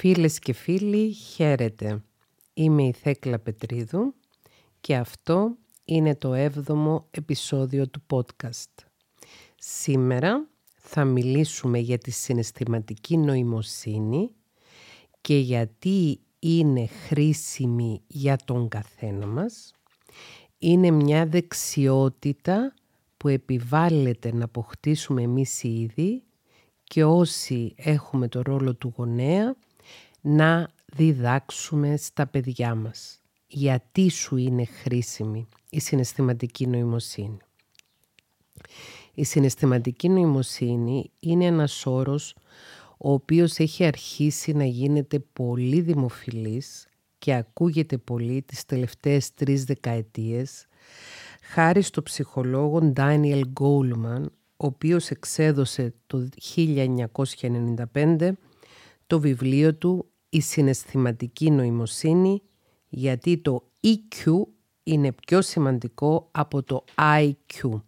[0.00, 2.02] Φίλες και φίλοι, χαίρετε.
[2.54, 4.14] Είμαι η Θέκλα Πετρίδου
[4.80, 8.84] και αυτό είναι το έβδομο επεισόδιο του podcast.
[9.58, 14.30] Σήμερα θα μιλήσουμε για τη συναισθηματική νοημοσύνη
[15.20, 19.74] και γιατί είναι χρήσιμη για τον καθένα μας.
[20.58, 22.74] Είναι μια δεξιότητα
[23.16, 26.22] που επιβάλλεται να αποκτήσουμε εμείς ήδη
[26.84, 29.56] και όσοι έχουμε το ρόλο του γονέα
[30.28, 33.20] να διδάξουμε στα παιδιά μας.
[33.46, 37.36] Γιατί σου είναι χρήσιμη η συναισθηματική νοημοσύνη.
[39.14, 42.34] Η συναισθηματική νοημοσύνη είναι ένας όρος
[42.98, 50.66] ο οποίος έχει αρχίσει να γίνεται πολύ δημοφιλής και ακούγεται πολύ τις τελευταίες τρεις δεκαετίες
[51.42, 54.22] χάρη στο ψυχολόγο Daniel Goleman,
[54.56, 56.28] ο οποίος εξέδωσε το
[57.92, 58.32] 1995
[59.08, 62.42] το βιβλίο του «Η συναισθηματική νοημοσύνη»
[62.88, 64.42] γιατί το EQ
[64.82, 67.80] είναι πιο σημαντικό από το IQ.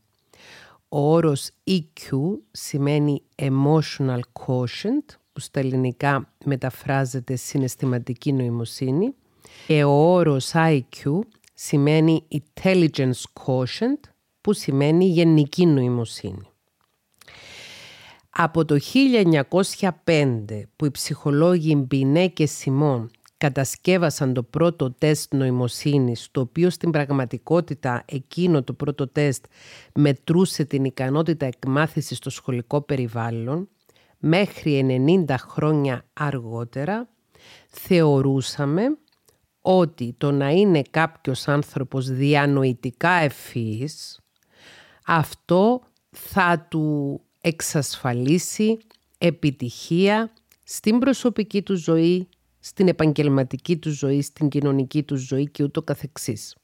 [0.88, 2.19] Ο όρος EQ
[2.50, 9.14] σημαίνει Emotional Quotient, που στα ελληνικά μεταφράζεται συναισθηματική νοημοσύνη
[9.66, 11.20] και ο όρος IQ
[11.54, 14.00] σημαίνει Intelligence Quotient,
[14.41, 16.49] που σημαίνει γενική νοημοσύνη.
[18.30, 18.78] Από το
[20.04, 26.90] 1905 που οι ψυχολόγοι Μπινέ και Σιμών κατασκεύασαν το πρώτο τεστ νοημοσύνης, το οποίο στην
[26.90, 29.44] πραγματικότητα εκείνο το πρώτο τεστ
[29.94, 33.68] μετρούσε την ικανότητα εκμάθησης στο σχολικό περιβάλλον,
[34.18, 37.08] μέχρι 90 χρόνια αργότερα
[37.68, 38.82] θεωρούσαμε
[39.60, 44.20] ότι το να είναι κάποιος άνθρωπος διανοητικά ευφύης,
[45.06, 48.78] αυτό θα του εξασφαλίσει
[49.19, 50.33] επιτυχία
[50.64, 52.28] στην προσωπική του ζωή,
[52.60, 56.55] στην επαγγελματική του ζωή, στην κοινωνική του ζωή και ούτω καθεξής.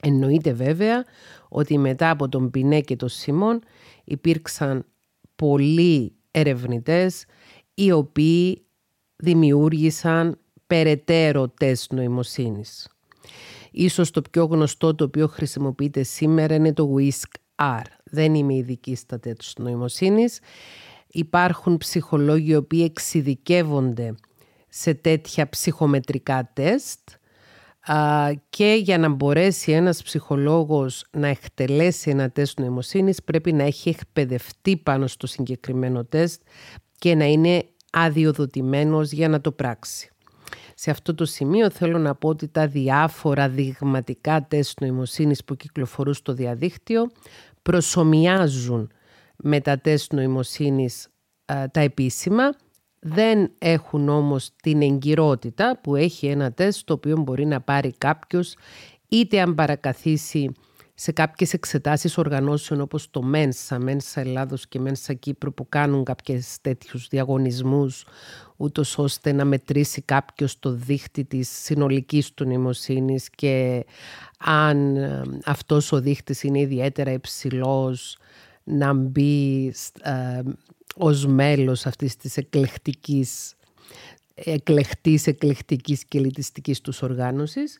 [0.00, 1.04] Εννοείται βέβαια
[1.48, 3.60] ότι μετά από τον Πινέ και τον Σιμών
[4.04, 4.86] υπήρξαν
[5.36, 7.24] πολλοί ερευνητές
[7.74, 8.66] οι οποίοι
[9.16, 12.88] δημιούργησαν περαιτέρω τεστ νοημοσύνης.
[13.70, 17.82] Ίσως το πιο γνωστό το οποίο χρησιμοποιείται σήμερα είναι το WISC-R.
[18.10, 20.40] Δεν είμαι ειδική στα τεστ νοημοσύνης.
[21.08, 24.14] Υπάρχουν ψυχολόγοι οι οποίοι εξειδικεύονται
[24.68, 27.00] σε τέτοια ψυχομετρικά τεστ
[28.50, 34.76] και για να μπορέσει ένας ψυχολόγος να εκτελέσει ένα τεστ νοημοσύνης πρέπει να έχει εκπαιδευτεί
[34.76, 36.42] πάνω στο συγκεκριμένο τεστ
[36.98, 40.10] και να είναι αδειοδοτημένος για να το πράξει.
[40.74, 46.14] Σε αυτό το σημείο θέλω να πω ότι τα διάφορα δειγματικά τεστ νοημοσύνης που κυκλοφορούν
[46.14, 47.10] στο διαδίκτυο
[47.68, 48.90] προσωμιάζουν
[49.36, 51.08] με τα τεστ νοημοσύνης
[51.44, 52.42] τα επίσημα.
[52.98, 58.56] Δεν έχουν όμως την εγκυρότητα που έχει ένα τεστ το οποίο μπορεί να πάρει κάποιος
[59.08, 60.52] είτε αν παρακαθίσει
[60.94, 66.58] σε κάποιες εξετάσεις οργανώσεων όπως το Μένσα, Μένσα Ελλάδος και Μένσα Κύπρο που κάνουν κάποιες
[66.60, 68.06] τέτοιους διαγωνισμούς
[68.60, 73.84] ούτως ώστε να μετρήσει κάποιος το δίχτυ της συνολικής του νοημοσύνης και
[74.38, 78.18] αν ε, αυτός ο δίχτυς είναι ιδιαίτερα υψηλός
[78.64, 80.40] να μπει ε,
[80.96, 83.52] ως μέλος αυτής της εκλεκτικής
[84.44, 87.78] εκλεκτής, εκλεκτικής και ελιτιστικής τους οργάνωσης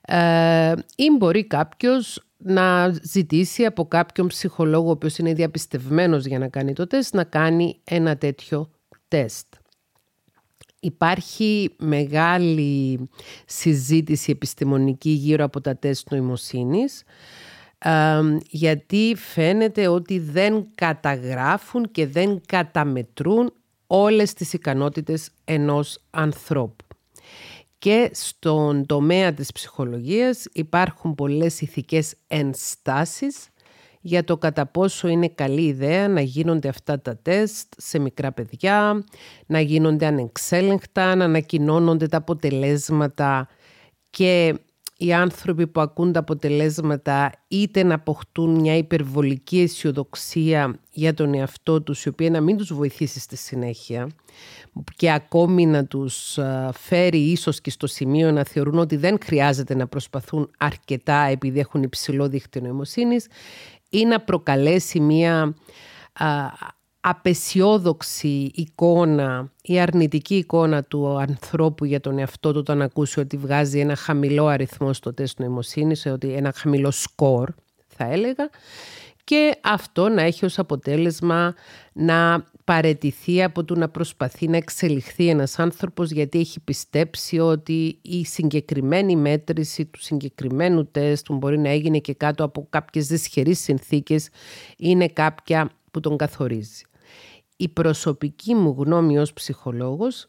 [0.00, 6.48] ε, ή μπορεί κάποιος να ζητήσει από κάποιον ψυχολόγο ο οποίος είναι διαπιστευμένος για να
[6.48, 8.70] κάνει το τεστ να κάνει ένα τέτοιο
[9.08, 9.46] τεστ.
[10.84, 13.08] Υπάρχει μεγάλη
[13.46, 17.02] συζήτηση επιστημονική γύρω από τα τεστ νοημοσύνης
[18.48, 23.52] γιατί φαίνεται ότι δεν καταγράφουν και δεν καταμετρούν
[23.86, 26.84] όλες τις ικανότητες ενός ανθρώπου.
[27.78, 33.48] Και στον τομέα της ψυχολογίας υπάρχουν πολλές ηθικές ενστάσεις
[34.06, 39.04] για το κατά πόσο είναι καλή ιδέα να γίνονται αυτά τα τεστ σε μικρά παιδιά,
[39.46, 43.48] να γίνονται ανεξέλεγκτα, να ανακοινώνονται τα αποτελέσματα
[44.10, 44.54] και
[44.96, 51.82] οι άνθρωποι που ακούν τα αποτελέσματα είτε να αποκτούν μια υπερβολική αισιοδοξία για τον εαυτό
[51.82, 54.08] τους η οποία να μην τους βοηθήσει στη συνέχεια
[54.96, 56.38] και ακόμη να τους
[56.72, 61.82] φέρει ίσως και στο σημείο να θεωρούν ότι δεν χρειάζεται να προσπαθούν αρκετά επειδή έχουν
[61.82, 63.26] υψηλό δίκτυο νοημοσύνης
[63.94, 65.54] ή να προκαλέσει μια
[67.00, 73.78] απεσιόδοξη εικόνα ή αρνητική εικόνα του ανθρώπου για τον εαυτό του όταν ακούσει ότι βγάζει
[73.78, 77.50] ένα χαμηλό αριθμό στο τεστ νοημοσύνης, ότι ένα χαμηλό σκορ
[77.86, 78.50] θα έλεγα
[79.24, 81.54] και αυτό να έχει ως αποτέλεσμα
[81.92, 88.24] να παρετηθεί από το να προσπαθεί να εξελιχθεί ένας άνθρωπος γιατί έχει πιστέψει ότι η
[88.24, 94.28] συγκεκριμένη μέτρηση του συγκεκριμένου τεστ που μπορεί να έγινε και κάτω από κάποιες δυσχερείς συνθήκες
[94.76, 96.82] είναι κάποια που τον καθορίζει.
[97.56, 100.26] Η προσωπική μου γνώμη ως ψυχολόγος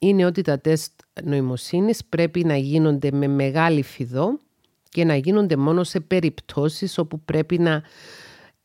[0.00, 0.92] είναι ότι τα τεστ
[1.24, 4.38] νοημοσύνης πρέπει να γίνονται με μεγάλη φιδό
[4.88, 7.82] και να γίνονται μόνο σε περιπτώσεις όπου πρέπει να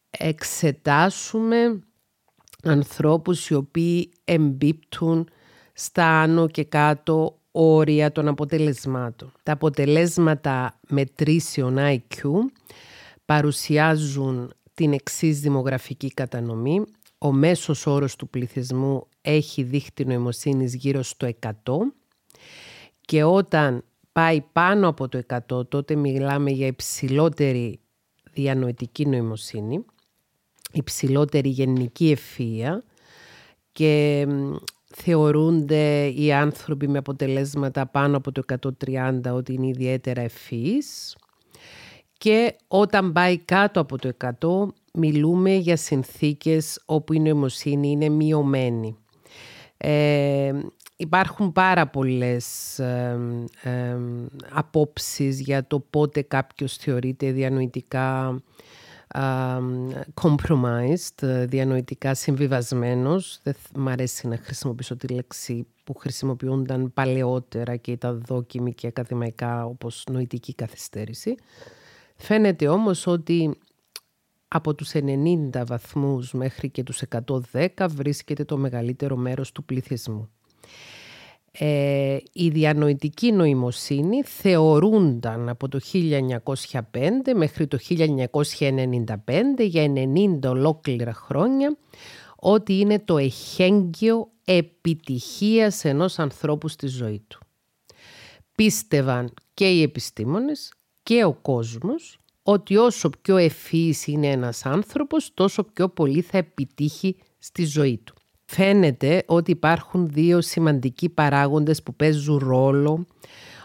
[0.10, 1.80] εξετάσουμε
[2.66, 5.30] ανθρώπους οι οποίοι εμπίπτουν
[5.74, 9.32] στα άνω και κάτω όρια των αποτελεσμάτων.
[9.44, 12.30] Τα αποτελέσματα μετρήσεων IQ
[13.26, 16.82] παρουσιάζουν την εξής δημογραφική κατανομή.
[17.18, 21.52] Ο μέσος όρος του πληθυσμού έχει δίχτυ νοημοσύνης γύρω στο 100
[23.02, 27.80] και όταν πάει πάνω από το 100 τότε μιλάμε για υψηλότερη
[28.32, 29.86] διανοητική νοημοσύνη
[30.76, 32.78] υψηλότερη γενική ευφυΐα
[33.72, 34.28] και
[34.96, 38.42] θεωρούνται οι άνθρωποι με αποτελέσματα πάνω από το
[38.84, 41.16] 130 ότι είναι ιδιαίτερα ευφυείς
[42.18, 48.98] και όταν πάει κάτω από το 100 μιλούμε για συνθήκες όπου η νοημοσύνη είναι μειωμένη.
[49.78, 50.54] Ε,
[50.96, 53.20] υπάρχουν πάρα πολλές ε,
[53.64, 53.98] ε,
[54.50, 58.42] απόψεις για το πότε κάποιος θεωρείται διανοητικά
[60.22, 63.40] compromised, διανοητικά συμβιβασμένος.
[63.44, 69.66] Δεν μ' αρέσει να χρησιμοποιήσω τη λέξη που χρησιμοποιούνταν παλαιότερα και ήταν δόκιμη και ακαδημαϊκά
[69.66, 71.36] όπως νοητική καθυστέρηση.
[72.16, 73.58] Φαίνεται όμως ότι
[74.48, 77.02] από τους 90 βαθμούς μέχρι και τους
[77.52, 80.30] 110 βρίσκεται το μεγαλύτερο μέρος του πληθυσμού
[81.58, 86.82] ε, η διανοητική νοημοσύνη θεωρούνταν από το 1905
[87.36, 87.96] μέχρι το 1995
[89.58, 91.78] για 90 ολόκληρα χρόνια
[92.36, 97.40] ότι είναι το εχέγγυο επιτυχίας ενός ανθρώπου στη ζωή του.
[98.56, 100.74] Πίστευαν και οι επιστήμονες
[101.04, 107.16] και ο κόσμος ότι όσο πιο ευφύης είναι ένας άνθρωπος τόσο πιο πολύ θα επιτύχει
[107.38, 108.14] στη ζωή του.
[108.46, 113.06] Φαίνεται ότι υπάρχουν δύο σημαντικοί παράγοντες που παίζουν ρόλο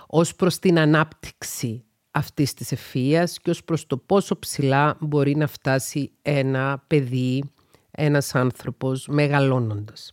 [0.07, 5.47] ως προς την ανάπτυξη αυτής της ευφυΐας και ως προς το πόσο ψηλά μπορεί να
[5.47, 7.45] φτάσει ένα παιδί,
[7.91, 10.13] ένας άνθρωπος μεγαλώνοντας.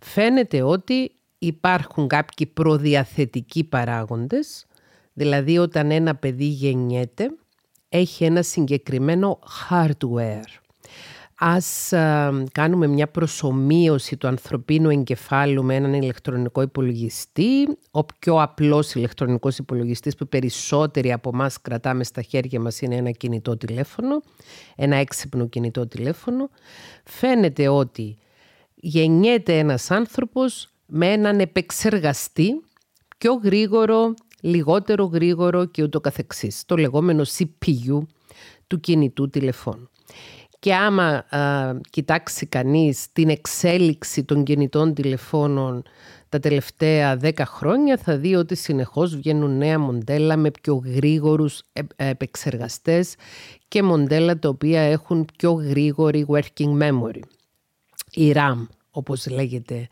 [0.00, 4.66] Φαίνεται ότι υπάρχουν κάποιοι προδιαθετικοί παράγοντες,
[5.12, 7.30] δηλαδή όταν ένα παιδί γεννιέται
[7.88, 9.38] έχει ένα συγκεκριμένο
[9.70, 10.61] hardware
[11.44, 11.92] Ας
[12.52, 17.78] κάνουμε μια προσωμείωση του ανθρωπίνου εγκεφάλου με έναν ηλεκτρονικό υπολογιστή.
[17.90, 23.10] Ο πιο απλός ηλεκτρονικός υπολογιστής που περισσότεροι από εμάς κρατάμε στα χέρια μας είναι ένα
[23.10, 24.22] κινητό τηλέφωνο,
[24.76, 26.50] ένα έξυπνο κινητό τηλέφωνο.
[27.04, 28.16] Φαίνεται ότι
[28.74, 32.64] γεννιέται ένας άνθρωπος με έναν επεξεργαστή
[33.18, 36.64] πιο γρήγορο, λιγότερο γρήγορο και ούτω καθεξής.
[36.66, 37.98] Το λεγόμενο CPU
[38.66, 39.86] του κινητού τηλεφώνου.
[40.62, 41.24] Και άμα
[41.90, 45.82] κοιτάξει κανείς την εξέλιξη των κινητών τηλεφώνων
[46.28, 51.62] τα τελευταία δέκα χρόνια θα δει ότι συνεχώς βγαίνουν νέα μοντέλα με πιο γρήγορους
[51.96, 53.14] επεξεργαστές
[53.68, 57.20] και μοντέλα τα οποία έχουν πιο γρήγορη working memory.
[58.10, 59.88] Η RAM όπως λέγεται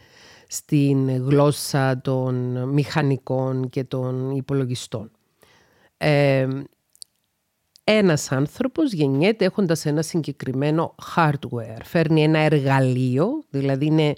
[0.47, 5.11] στην γλώσσα των μηχανικών και των υπολογιστών.
[5.97, 6.49] Ε,
[7.93, 11.81] ένας άνθρωπος γεννιέται έχοντας ένα συγκεκριμένο hardware.
[11.85, 14.13] Φέρνει ένα εργαλείο, δηλαδή είναι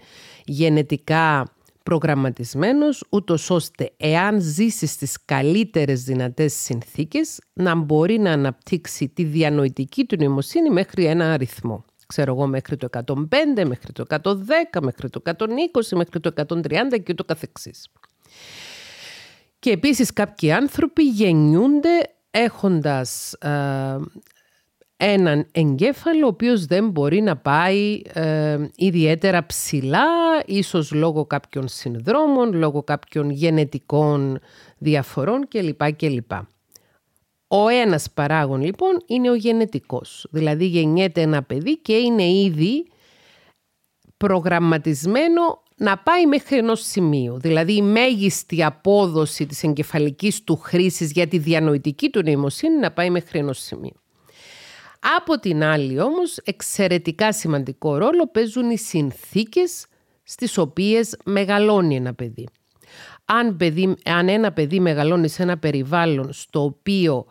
[0.44, 1.52] γενετικά
[1.82, 10.04] προγραμματισμένος, ούτως ώστε εάν ζήσει στις καλύτερες δυνατές συνθήκες να μπορεί να αναπτύξει τη διανοητική
[10.04, 11.84] του νοημοσύνη μέχρι ένα αριθμό.
[12.06, 17.12] Ξέρω εγώ μέχρι το 105, μέχρι το 110, μέχρι το 120, μέχρι το 130 και
[17.12, 17.88] ούτω καθεξής.
[19.58, 23.96] Και επίσης κάποιοι άνθρωποι γεννιούνται έχοντας ε,
[24.96, 30.06] έναν εγκέφαλο ο οποίος δεν μπορεί να πάει ε, ιδιαίτερα ψηλά,
[30.46, 34.38] ίσως λόγω κάποιων συνδρόμων, λόγω κάποιων γενετικών
[34.78, 35.92] διαφορών κλπ.
[35.92, 36.32] κλπ.
[37.48, 40.26] Ο ένας παράγων λοιπόν είναι ο γενετικός.
[40.30, 42.86] Δηλαδή γεννιέται ένα παιδί και είναι ήδη
[44.16, 47.38] προγραμματισμένο να πάει μέχρι ενός σημείου.
[47.38, 53.10] Δηλαδή η μέγιστη απόδοση της εγκεφαλικής του χρήσης για τη διανοητική του νοημοσύνη να πάει
[53.10, 54.00] μέχρι ενός σημείου.
[55.16, 59.86] Από την άλλη όμως εξαιρετικά σημαντικό ρόλο παίζουν οι συνθήκες
[60.22, 62.48] στις οποίες μεγαλώνει ένα παιδί.
[63.24, 67.26] Αν, παιδί, αν ένα παιδί μεγαλώνει σε ένα περιβάλλον στο οποίο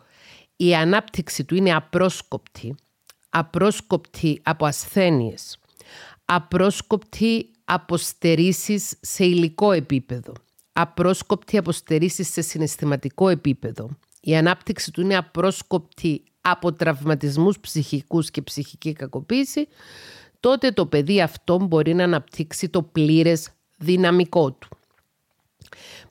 [0.56, 2.74] η ανάπτυξη του είναι απρόσκοπτη,
[3.30, 5.58] απρόσκοπτη από ασθένειες,
[6.24, 10.32] απρόσκοπτη αποστερήσεις σε υλικό επίπεδο,
[10.72, 13.90] απρόσκοπτη αποστερήσεις σε συναισθηματικό επίπεδο.
[14.20, 19.68] Η ανάπτυξη του είναι απρόσκοπτη από τραυματισμούς ψυχικούς και ψυχική κακοποίηση,
[20.40, 24.68] τότε το παιδί αυτό μπορεί να αναπτύξει το πλήρες δυναμικό του.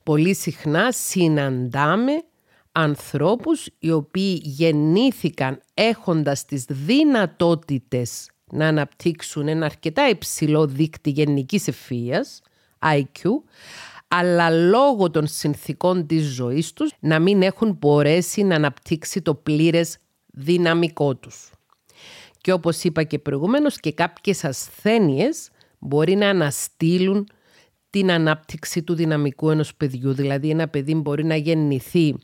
[0.04, 2.24] Πολύ συχνά συναντάμε
[2.72, 12.42] ανθρώπους οι οποίοι γεννήθηκαν έχοντας τις δυνατότητες να αναπτύξουν ένα αρκετά υψηλό δίκτυ γενικής ευφύειας,
[12.80, 13.30] IQ,
[14.08, 19.98] αλλά λόγω των συνθήκων της ζωής τους να μην έχουν μπορέσει να αναπτύξει το πλήρες
[20.26, 21.52] δυναμικό τους.
[22.38, 27.28] Και όπως είπα και προηγουμένως και κάποιες ασθένειες μπορεί να αναστείλουν
[27.90, 30.14] την ανάπτυξη του δυναμικού ενός παιδιού.
[30.14, 32.16] Δηλαδή ένα παιδί μπορεί να γεννηθεί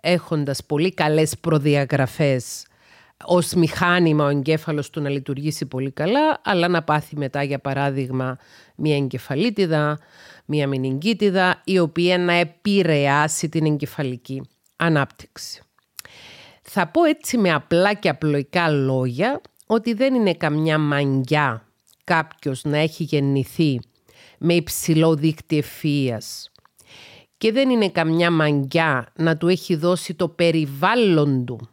[0.00, 2.66] έχοντας πολύ καλές προδιαγραφές
[3.24, 8.36] ως μηχάνημα ο εγκέφαλος του να λειτουργήσει πολύ καλά, αλλά να πάθει μετά για παράδειγμα
[8.76, 9.98] μια εγκεφαλίτιδα,
[10.44, 14.42] μια μηνυγκίτιδα, η οποία να επηρεάσει την εγκεφαλική
[14.76, 15.62] ανάπτυξη.
[16.62, 21.66] Θα πω έτσι με απλά και απλοϊκά λόγια ότι δεν είναι καμιά μαγιά
[22.04, 23.80] κάποιος να έχει γεννηθεί
[24.38, 26.50] με υψηλό δίκτυο ευφυΐας
[27.38, 31.68] και δεν είναι καμιά μαγιά να του έχει δώσει το περιβάλλον του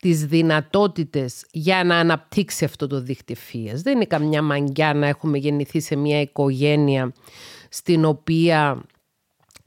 [0.00, 3.80] τις δυνατότητες για να αναπτύξει αυτό το δίκτυο ευφυΐας.
[3.82, 7.12] Δεν είναι καμιά μαγιά να έχουμε γεννηθεί σε μια οικογένεια
[7.68, 8.82] στην οποία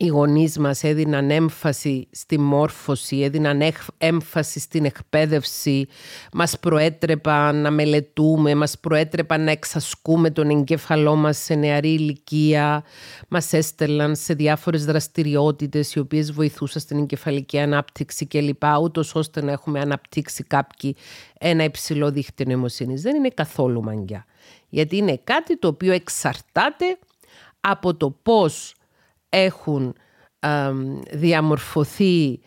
[0.04, 3.62] οι γονείς μας έδιναν έμφαση στη μόρφωση, έδιναν
[3.98, 5.88] έμφαση στην εκπαίδευση,
[6.34, 12.84] μας προέτρεπαν να μελετούμε, μας προέτρεπαν να εξασκούμε τον εγκέφαλό μας σε νεαρή ηλικία,
[13.28, 18.64] μας έστελναν σε διάφορες δραστηριότητες οι οποίες βοηθούσαν στην εγκεφαλική ανάπτυξη κλπ.
[18.82, 20.96] Ούτως ώστε να έχουμε αναπτύξει κάποιοι
[21.40, 23.02] ένα υψηλό δίχτυο νοημοσύνης.
[23.02, 24.26] Δεν είναι καθόλου μαγκιά.
[24.70, 26.98] Γιατί είναι κάτι το οποίο εξαρτάται
[27.62, 28.76] από το πώς
[29.34, 29.96] έχουν
[31.12, 32.40] διαμορφωθεί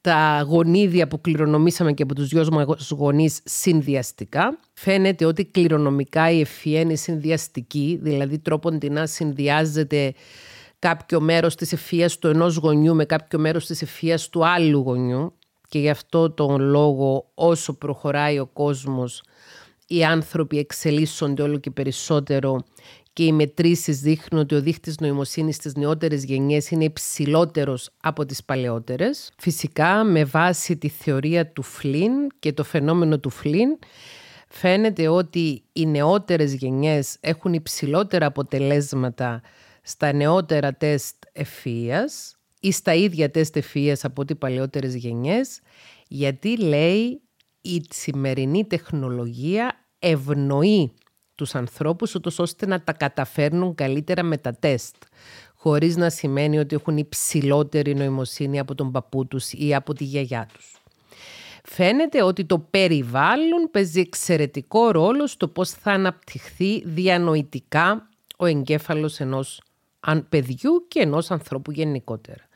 [0.00, 4.58] τα γονίδια που κληρονομήσαμε και από τους δυο μας γονείς συνδυαστικά.
[4.72, 10.14] Φαίνεται ότι κληρονομικά η ευφυία είναι συνδυαστική, δηλαδή τρόπον συνδυάζεται
[10.78, 15.32] κάποιο μέρος της ευφυίας του ενός γονιού με κάποιο μέρος της ευφυίας του άλλου γονιού
[15.68, 19.22] και γι' αυτό τον λόγο όσο προχωράει ο κόσμος
[19.92, 22.64] οι άνθρωποι εξελίσσονται όλο και περισσότερο
[23.12, 28.44] και οι μετρήσεις δείχνουν ότι ο δείχτης νοημοσύνης στις νεότερες γενιές είναι υψηλότερος από τις
[28.44, 29.32] παλαιότερες.
[29.38, 33.78] Φυσικά με βάση τη θεωρία του Φλίν και το φαινόμενο του Φλίν
[34.48, 39.40] φαίνεται ότι οι νεότερες γενιές έχουν υψηλότερα αποτελέσματα
[39.82, 45.60] στα νεότερα τεστ ευφυΐας ή στα ίδια τεστ ευφυΐας από ό,τι παλαιότερες γενιές
[46.08, 47.20] γιατί λέει
[47.60, 50.92] η σημερινή τεχνολογία ευνοεί
[51.42, 54.96] τους ανθρώπους ούτως ώστε να τα καταφέρνουν καλύτερα με τα τεστ
[55.54, 60.48] χωρίς να σημαίνει ότι έχουν υψηλότερη νοημοσύνη από τον παππού τους ή από τη γιαγιά
[60.52, 60.76] τους.
[61.64, 69.62] Φαίνεται ότι το περιβάλλον παίζει εξαιρετικό ρόλο στο πώς θα αναπτυχθεί διανοητικά ο εγκέφαλος ενός
[70.28, 72.48] παιδιού και ενός ανθρώπου γενικότερα.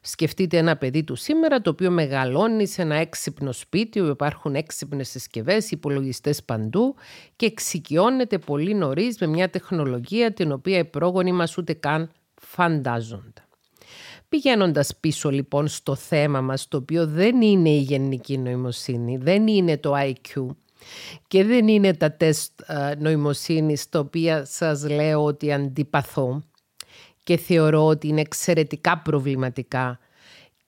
[0.00, 5.08] Σκεφτείτε ένα παιδί του σήμερα το οποίο μεγαλώνει σε ένα έξυπνο σπίτι όπου υπάρχουν έξυπνες
[5.08, 6.94] συσκευές, υπολογιστές παντού
[7.36, 13.44] και εξοικειώνεται πολύ νωρίς με μια τεχνολογία την οποία οι πρόγονοι μας ούτε καν φαντάζονται.
[14.28, 19.78] Πηγαίνοντας πίσω λοιπόν στο θέμα μας, το οποίο δεν είναι η γενική νοημοσύνη, δεν είναι
[19.78, 20.46] το IQ,
[21.28, 26.42] και δεν είναι τα τεστ ε, νοημοσύνης τα οποία σας λέω ότι αντιπαθώ
[27.22, 29.98] και θεωρώ ότι είναι εξαιρετικά προβληματικά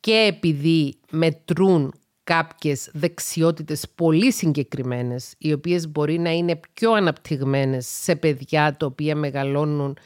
[0.01, 1.95] και επειδή μετρούν
[2.25, 9.17] κάποιες δεξιότητες πολύ συγκεκριμένες, οι οποίες μπορεί να είναι πιο αναπτυγμένες σε παιδιά τα οποία
[9.17, 9.97] μεγαλώνουν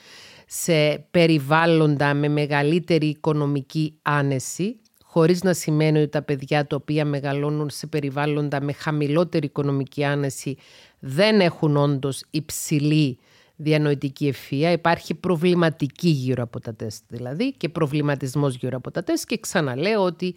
[0.46, 7.70] σε περιβάλλοντα με μεγαλύτερη οικονομική άνεση, χωρίς να σημαίνει ότι τα παιδιά τα οποία μεγαλώνουν
[7.70, 10.56] σε περιβάλλοντα με χαμηλότερη οικονομική άνεση
[10.98, 13.18] δεν έχουν όντως υψηλή
[13.56, 19.26] διανοητική ευφία, υπάρχει προβληματική γύρω από τα τεστ δηλαδή και προβληματισμός γύρω από τα τεστ.
[19.26, 20.34] Και ξαναλέω ότι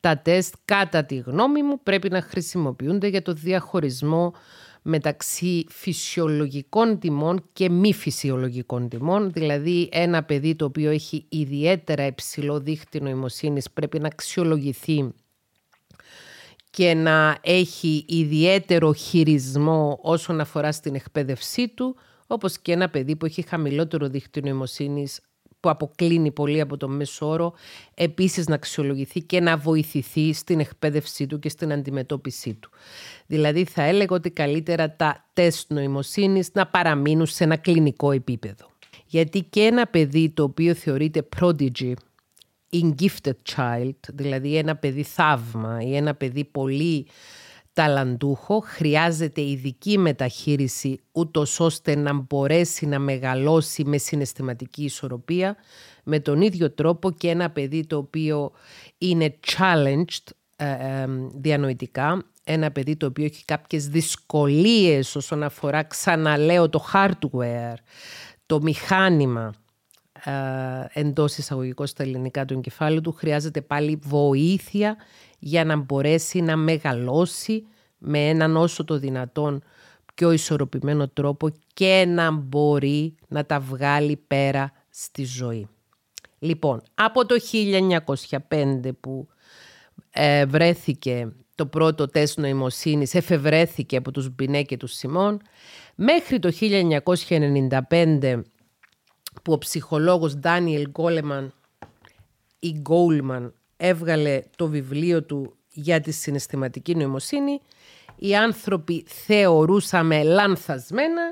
[0.00, 4.32] τα τεστ κατά τη γνώμη μου πρέπει να χρησιμοποιούνται για το διαχωρισμό
[4.82, 9.32] μεταξύ φυσιολογικών τιμών και μη φυσιολογικών τιμών.
[9.32, 15.12] Δηλαδή ένα παιδί το οποίο έχει ιδιαίτερα υψηλό δίχτυ νοημοσύνης πρέπει να αξιολογηθεί
[16.70, 21.96] και να έχει ιδιαίτερο χειρισμό όσον αφορά στην εκπαίδευσή του
[22.32, 25.20] όπως και ένα παιδί που έχει χαμηλότερο δίκτυο νοημοσύνης
[25.60, 27.54] που αποκλίνει πολύ από το μέσο όρο,
[27.94, 32.70] επίσης να αξιολογηθεί και να βοηθηθεί στην εκπαίδευσή του και στην αντιμετώπιση του.
[33.26, 38.70] Δηλαδή θα έλεγα ότι καλύτερα τα τεστ νοημοσύνης να παραμείνουν σε ένα κλινικό επίπεδο.
[39.06, 41.92] Γιατί και ένα παιδί το οποίο θεωρείται prodigy,
[42.72, 47.06] in gifted child, δηλαδή ένα παιδί θαύμα ή ένα παιδί πολύ
[47.72, 55.56] ταλαντούχο χρειάζεται ειδική μεταχείριση ούτως ώστε να μπορέσει να μεγαλώσει με συναισθηματική ισορροπία
[56.04, 58.52] με τον ίδιο τρόπο και ένα παιδί το οποίο
[58.98, 66.68] είναι challenged ε, ε, διανοητικά ένα παιδί το οποίο έχει κάποιες δυσκολίες όσον αφορά ξαναλέω
[66.68, 67.74] το hardware
[68.46, 69.52] το μηχάνημα
[70.24, 74.96] ε, εντός εισαγωγικών στα ελληνικά του εγκεφάλου του χρειάζεται πάλι βοήθεια
[75.44, 77.66] για να μπορέσει να μεγαλώσει
[77.98, 79.62] με έναν όσο το δυνατόν
[80.14, 85.68] πιο ισορροπημένο τρόπο και να μπορεί να τα βγάλει πέρα στη ζωή.
[86.38, 87.34] Λοιπόν, από το
[88.48, 89.28] 1905 που
[90.10, 95.40] ε, βρέθηκε το πρώτο τεστ νοημοσύνης, εφευρέθηκε από τους Μπινέ και τους Σιμών,
[95.94, 96.52] μέχρι το
[97.88, 98.42] 1995
[99.42, 101.54] που ο ψυχολόγος Ντάνιελ Γκόλεμαν
[102.58, 107.60] ή Γκόλμαν έβγαλε το βιβλίο του για τη συναισθηματική νοημοσύνη,
[108.16, 111.22] οι άνθρωποι θεωρούσαμε λανθασμένα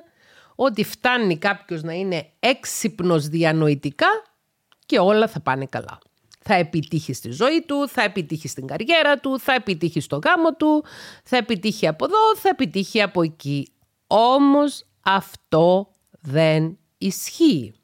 [0.55, 4.07] ότι φτάνει κάποιος να είναι έξυπνος διανοητικά
[4.87, 5.99] και όλα θα πάνε καλά.
[6.43, 10.85] Θα επιτύχει στη ζωή του, θα επιτύχει στην καριέρα του, θα επιτύχει στο γάμο του,
[11.25, 13.73] θα επιτύχει από εδώ, θα επιτύχει από εκεί.
[14.07, 15.91] Όμως αυτό
[16.21, 17.80] δεν ισχύει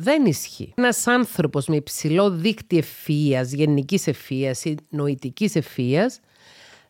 [0.00, 0.72] δεν ισχύει.
[0.76, 6.12] Ένας άνθρωπος με υψηλό δίκτυο ευφυία, γενικής ευφυία ή νοητικής ευφυία,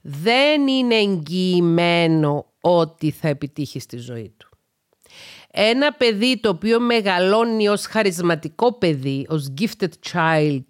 [0.01, 4.49] δεν είναι εγγυημένο ότι θα επιτύχει στη ζωή του.
[5.51, 10.67] Ένα παιδί το οποίο μεγαλώνει ως χαρισματικό παιδί, ως gifted child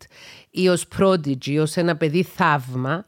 [0.51, 3.07] ή ως prodigy, ως ένα παιδί θαύμα,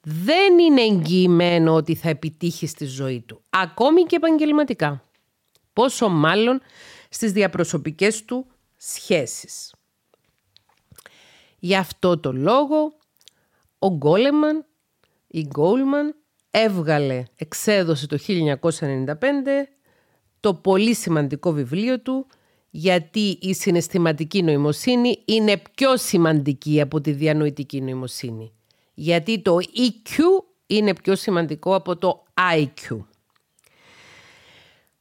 [0.00, 5.02] δεν είναι εγγυημένο ότι θα επιτύχει στη ζωή του, ακόμη και επαγγελματικά.
[5.72, 6.60] Πόσο μάλλον
[7.08, 8.46] στις διαπροσωπικές του
[8.78, 9.74] σχέσεις.
[11.58, 12.92] Γι' αυτό το λόγο
[13.78, 14.66] ο Γκόλεμαν,
[15.26, 16.14] η Γκόλμαν,
[16.50, 19.04] έβγαλε, εξέδωσε το 1995
[20.40, 22.26] το πολύ σημαντικό βιβλίο του
[22.70, 28.52] γιατί η συναισθηματική νοημοσύνη είναι πιο σημαντική από τη διανοητική νοημοσύνη.
[28.94, 30.18] Γιατί το EQ
[30.66, 32.22] είναι πιο σημαντικό από το
[32.54, 32.98] IQ.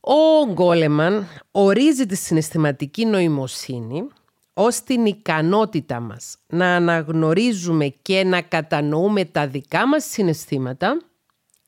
[0.10, 4.08] Ο Γκόλεμαν ορίζει τη συναισθηματική νοημοσύνη
[4.54, 11.02] ως την ικανότητα μας να αναγνωρίζουμε και να κατανοούμε τα δικά μας συναισθήματα,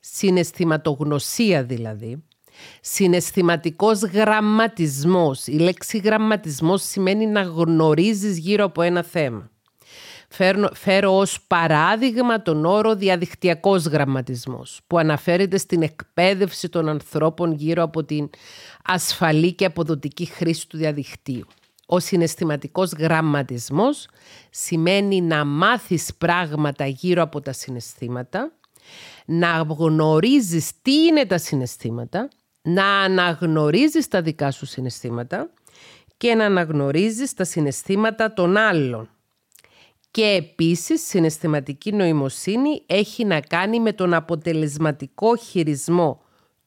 [0.00, 2.24] συναισθηματογνωσία δηλαδή,
[2.80, 5.46] συναισθηματικός γραμματισμός.
[5.46, 9.50] Η λέξη γραμματισμός σημαίνει να γνωρίζεις γύρω από ένα θέμα.
[10.32, 17.82] Φέρνω, φέρω ως παράδειγμα τον όρο διαδικτυακός γραμματισμός που αναφέρεται στην εκπαίδευση των ανθρώπων γύρω
[17.82, 18.30] από την
[18.84, 21.46] ασφαλή και αποδοτική χρήση του διαδικτύου.
[21.86, 24.08] Ο συναισθηματικός γραμματισμός
[24.50, 28.52] σημαίνει να μάθεις πράγματα γύρω από τα συναισθήματα,
[29.24, 32.28] να γνωρίζεις τι είναι τα συναισθήματα,
[32.62, 35.50] να αναγνωρίζεις τα δικά σου συναισθήματα
[36.16, 39.08] και να αναγνωρίζεις τα συναισθήματα των άλλων.
[40.10, 46.22] Και επίσης συναισθηματική νοημοσύνη έχει να κάνει με τον αποτελεσματικό χειρισμό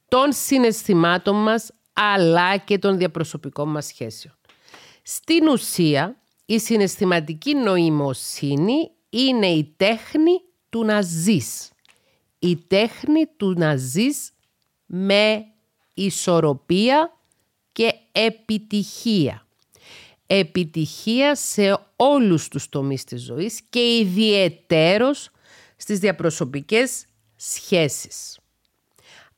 [0.08, 4.36] των συναισθημάτων μας αλλά και των διαπροσωπικών μας σχέσεων.
[5.04, 11.72] Στην ουσία, η συναισθηματική νοημοσύνη είναι η τέχνη του να ζεις.
[12.40, 14.32] Η τέχνη του να ζεις
[14.86, 15.46] με
[15.94, 17.18] ισορροπία
[17.72, 19.44] και επιτυχία
[20.28, 21.78] επιτυχία σε
[22.12, 25.30] όλους τους τομείς της ζωής και ιδιαιτέρως
[25.76, 28.38] στις διαπροσωπικές σχέσεις.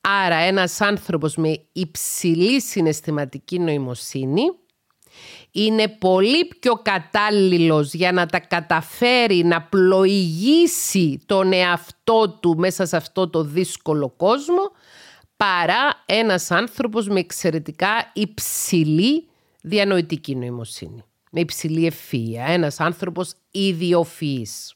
[0.01, 4.43] Άρα ένας άνθρωπος με υψηλή συναισθηματική νοημοσύνη
[5.51, 12.97] είναι πολύ πιο κατάλληλος για να τα καταφέρει να πλοηγήσει τον εαυτό του μέσα σε
[12.97, 14.71] αυτό το δύσκολο κόσμο
[15.38, 19.28] παρά ένας άνθρωπος με εξαιρετικά υψηλή
[19.62, 21.04] διανοητική νοημοσύνη,
[21.36, 24.76] με υψηλή ευφυΐα, ένας άνθρωπος ιδιοφυής.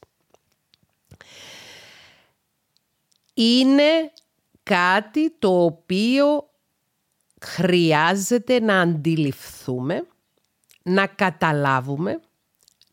[3.33, 4.11] Είναι
[4.63, 6.49] κάτι το οποίο
[7.41, 10.07] χρειάζεται να αντιληφθούμε,
[10.83, 12.19] να καταλάβουμε,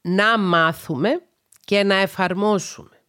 [0.02, 1.22] να μάθουμε
[1.64, 3.02] και να εφαρμόσουμε.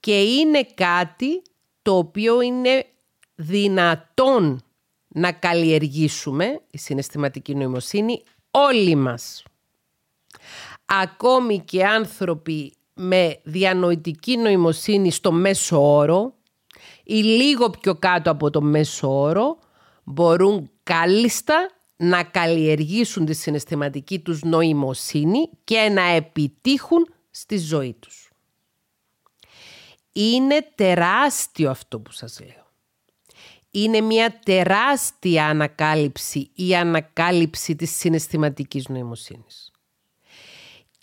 [0.00, 1.42] Και είναι κάτι
[1.82, 2.86] το οποίο είναι
[3.34, 4.62] δυνατόν
[5.08, 9.42] να καλλιεργήσουμε η συναισθηματική νοημοσύνη όλοι μας.
[10.84, 16.34] Ακόμη και άνθρωποι με διανοητική νοημοσύνη στο μέσο όρο
[17.04, 19.58] ή λίγο πιο κάτω από το μέσο όρο
[20.04, 28.30] μπορούν κάλλιστα να καλλιεργήσουν τη συναισθηματική τους νοημοσύνη και να επιτύχουν στη ζωή τους.
[30.12, 32.59] Είναι τεράστιο αυτό που σας λέω.
[33.70, 39.72] Είναι μια τεράστια ανακάλυψη ή ανακάλυψη της συναισθηματικής νοημοσύνης.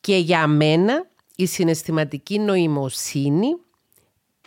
[0.02, 3.48] Και για μένα η συναισθηματική νοημοσύνη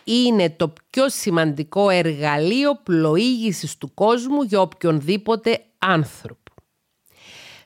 [0.03, 6.39] είναι το πιο σημαντικό εργαλείο πλοήγησης του κόσμου για οποιονδήποτε άνθρωπο.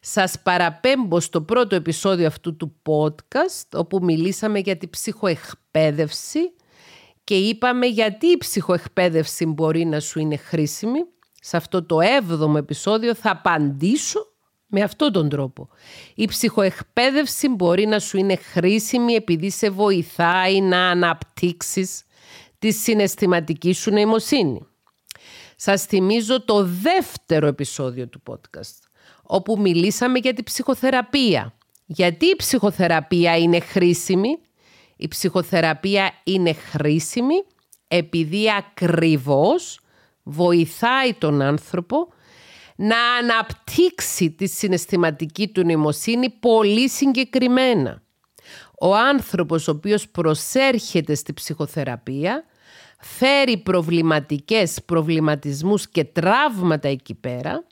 [0.02, 6.39] Σας παραπέμπω στο πρώτο επεισόδιο αυτού του podcast όπου μιλήσαμε για την ψυχοεκπαίδευση
[7.25, 10.99] και είπαμε γιατί η ψυχοεκπαίδευση μπορεί να σου είναι χρήσιμη.
[11.41, 14.19] Σε αυτό το έβδομο επεισόδιο θα απαντήσω
[14.67, 15.69] με αυτόν τον τρόπο.
[16.15, 22.03] Η ψυχοεκπαίδευση μπορεί να σου είναι χρήσιμη επειδή σε βοηθάει να αναπτύξεις
[22.59, 24.67] τη συναισθηματική σου νοημοσύνη.
[25.55, 28.79] Σας θυμίζω το δεύτερο επεισόδιο του podcast,
[29.23, 31.53] όπου μιλήσαμε για την ψυχοθεραπεία.
[31.85, 34.38] Γιατί η ψυχοθεραπεία είναι χρήσιμη;
[34.95, 37.43] Η ψυχοθεραπεία είναι χρήσιμη
[37.88, 39.79] επειδή ακριβώς
[40.23, 42.08] βοηθάει τον άνθρωπο
[42.75, 48.01] να αναπτύξει τη συναισθηματική του νοημοσύνη πολύ συγκεκριμένα.
[48.79, 52.43] Ο άνθρωπος ο οποίος προσέρχεται στη ψυχοθεραπεία
[52.99, 57.63] φέρει προβληματικές, προβληματισμούς και τραύματα εκεί πέρα,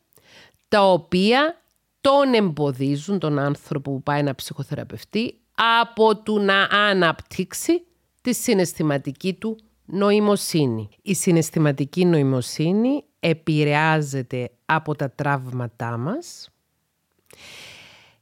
[0.67, 1.61] τα οποία
[2.01, 7.85] τον εμποδίζουν τον άνθρωπο που πάει να ψυχοθεραπευτεί από του να αναπτύξει
[8.21, 10.89] τη συναισθηματική του νοημοσύνη.
[11.01, 16.49] Η συναισθηματική νοημοσύνη επηρεάζεται από τα τραύματά μας.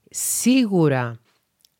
[0.10, 1.20] Σίγουρα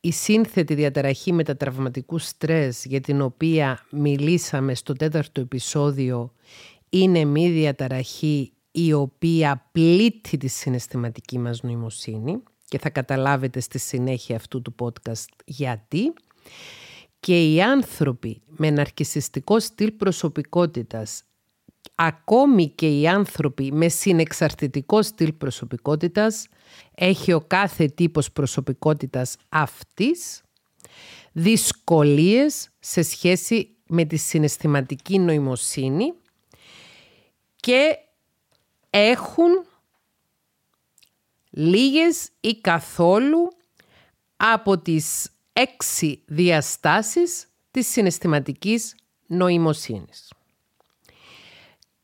[0.02, 6.34] η σύνθετη διαταραχή μετατραυματικού στρες για την οποία μιλήσαμε στο τέταρτο επεισόδιο
[6.90, 14.36] είναι μη διαταραχή η οποία πλήττει τη συναισθηματική μας νοημοσύνη και θα καταλάβετε στη συνέχεια
[14.36, 16.14] αυτού του podcast γιατί.
[17.20, 21.24] Και οι άνθρωποι με ναρκισιστικό στυλ προσωπικότητας
[21.96, 26.48] ακόμη και οι άνθρωποι με συνεξαρτητικό στυλ προσωπικότητας,
[26.96, 30.42] έχει ο κάθε τύπος προσωπικότητας αυτής,
[31.32, 36.14] δυσκολίες σε σχέση με τη συναισθηματική νοημοσύνη
[37.56, 37.98] και
[38.90, 39.66] έχουν
[41.52, 43.48] λίγες ή καθόλου
[44.38, 48.96] από τις έξι διαστάσεις της συναισθηματικής
[49.28, 50.32] νοημοσύνης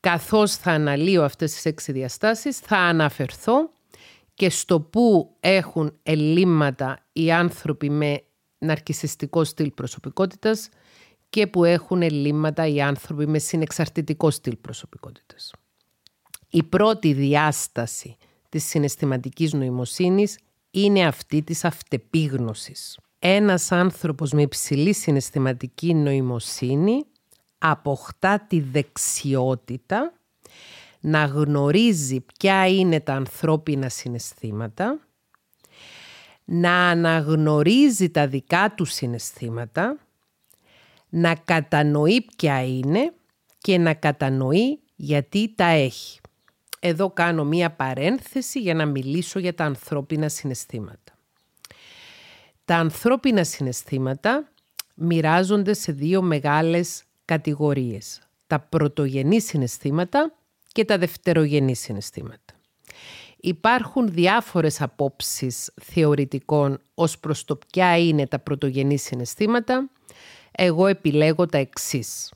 [0.00, 3.70] καθώς θα αναλύω αυτές τις έξι διαστάσεις, θα αναφερθώ
[4.34, 8.22] και στο πού έχουν ελλείμματα οι άνθρωποι με
[8.58, 10.68] ναρκισιστικό στυλ προσωπικότητας
[11.30, 15.52] και που έχουν ελλείμματα οι άνθρωποι με συνεξαρτητικό στυλ προσωπικότητας.
[16.50, 18.16] Η πρώτη διάσταση
[18.48, 20.38] της συναισθηματικής νοημοσύνης
[20.70, 22.98] είναι αυτή της αυτεπίγνωσης.
[23.18, 27.04] Ένας άνθρωπος με υψηλή συναισθηματική νοημοσύνη
[27.58, 30.12] αποκτά τη δεξιότητα
[31.00, 34.98] να γνωρίζει ποια είναι τα ανθρώπινα συναισθήματα,
[36.44, 39.98] να αναγνωρίζει τα δικά του συναισθήματα,
[41.08, 43.12] να κατανοεί ποια είναι
[43.58, 46.20] και να κατανοεί γιατί τα έχει.
[46.80, 51.12] Εδώ κάνω μία παρένθεση για να μιλήσω για τα ανθρώπινα συναισθήματα.
[52.64, 54.52] Τα ανθρώπινα συναισθήματα
[54.94, 58.20] μοιράζονται σε δύο μεγάλες κατηγορίες.
[58.46, 60.32] Τα πρωτογενή συναισθήματα
[60.72, 62.54] και τα δευτερογενή συναισθήματα.
[63.40, 69.90] Υπάρχουν διάφορες απόψεις θεωρητικών ως προς το ποια είναι τα πρωτογενή συναισθήματα.
[70.50, 72.32] Εγώ επιλέγω τα εξής.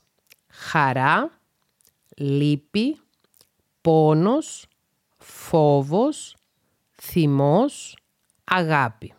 [0.47, 1.39] Χαρά,
[2.17, 2.97] λύπη,
[3.83, 4.65] πόνος,
[5.17, 6.35] φόβος,
[7.01, 7.97] θυμός,
[8.43, 9.13] αγάπη.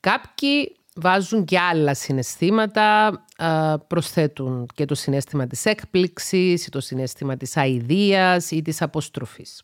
[0.00, 3.12] Κάποιοι βάζουν και άλλα συναισθήματα,
[3.86, 9.62] προσθέτουν και το συνέστημα της έκπληξης, ή το συνέστημα της αηδίας ή της αποστροφής.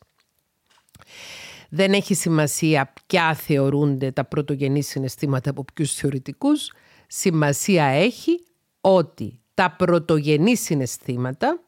[1.69, 6.73] Δεν έχει σημασία ποια θεωρούνται τα πρωτογενή συναισθήματα από ποιους θεωρητικούς.
[7.07, 8.45] Σημασία έχει
[8.81, 11.61] ότι τα πρωτογενή συναισθήματα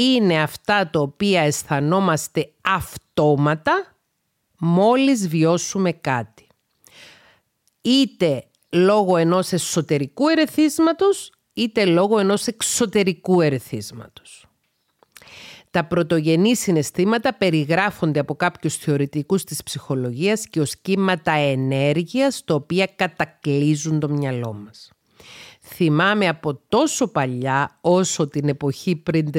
[0.00, 3.96] είναι αυτά τα οποία αισθανόμαστε αυτόματα
[4.58, 6.46] μόλις βιώσουμε κάτι.
[7.80, 14.46] Είτε λόγω ενός εσωτερικού ερεθίσματος είτε λόγω ενός εξωτερικού ερεθίσματος.
[15.70, 22.86] Τα πρωτογενή συναισθήματα περιγράφονται από κάποιους θεωρητικούς της ψυχολογίας και ως κύματα ενέργειας, τα οποία
[22.96, 24.92] κατακλείζουν το μυαλό μας.
[25.60, 29.30] Θυμάμαι από τόσο παλιά, όσο την εποχή πριν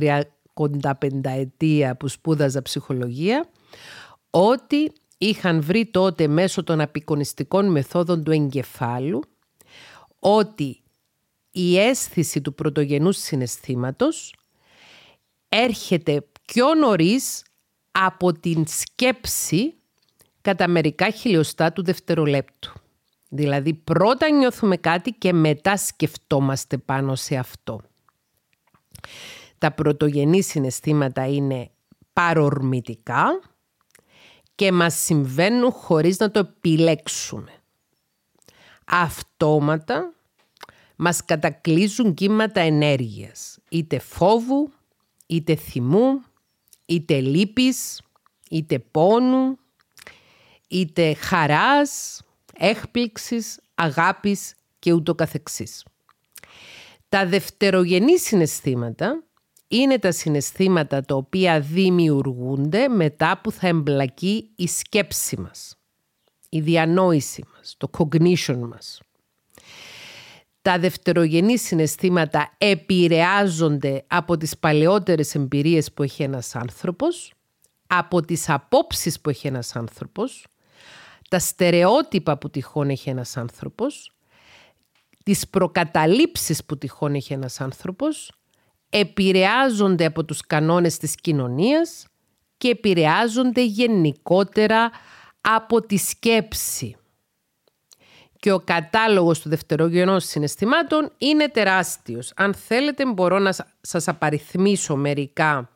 [0.63, 0.91] 35
[1.23, 3.49] ετία που σπούδαζα ψυχολογία,
[4.29, 9.21] ότι είχαν βρει τότε μέσω των απεικονιστικών μεθόδων του εγκεφάλου
[10.19, 10.81] ότι
[11.51, 14.33] η αίσθηση του πρωτογενούς συναισθήματος
[15.49, 17.43] έρχεται πιο νωρίς
[17.91, 19.73] από την σκέψη
[20.41, 22.73] κατά μερικά χιλιοστά του δευτερολέπτου.
[23.29, 27.81] Δηλαδή πρώτα νιώθουμε κάτι και μετά σκεφτόμαστε πάνω σε αυτό.
[29.59, 31.71] Τα πρωτογενή συναισθήματα είναι
[32.13, 33.41] παρορμητικά
[34.55, 37.51] και μας συμβαίνουν χωρίς να το επιλέξουμε.
[38.85, 40.13] Αυτόματα
[40.95, 44.71] μας κατακλείζουν κύματα ενέργειας, είτε φόβου,
[45.27, 46.23] είτε θυμού,
[46.85, 48.01] είτε λύπης,
[48.49, 49.57] είτε πόνου,
[50.67, 52.21] είτε χαράς,
[52.53, 55.85] έκπληξης, αγάπης και ούτω καθεξής.
[57.09, 59.23] Τα δευτερογενή συναισθήματα
[59.71, 65.77] είναι τα συναισθήματα τα οποία δημιουργούνται μετά που θα εμπλακεί η σκέψη μας,
[66.49, 69.01] η διανόηση μας, το cognition μας.
[70.61, 77.33] Τα δευτερογενή συναισθήματα επηρεάζονται από τις παλαιότερες εμπειρίες που έχει ένας άνθρωπος,
[77.87, 80.45] από τις απόψεις που έχει ένας άνθρωπος,
[81.29, 84.13] τα στερεότυπα που τυχόν έχει ένας άνθρωπος,
[85.23, 88.38] τις προκαταλήψεις που τυχόν έχει ένας άνθρωπος,
[88.89, 92.07] επηρεάζονται από τους κανόνες της κοινωνίας
[92.57, 94.91] και επηρεάζονται γενικότερα
[95.41, 96.95] από τη σκέψη.
[98.39, 102.31] Και ο κατάλογος του δευτερογενών συναισθημάτων είναι τεράστιος.
[102.35, 105.69] Αν θέλετε μπορώ να σας απαριθμίσω μερικά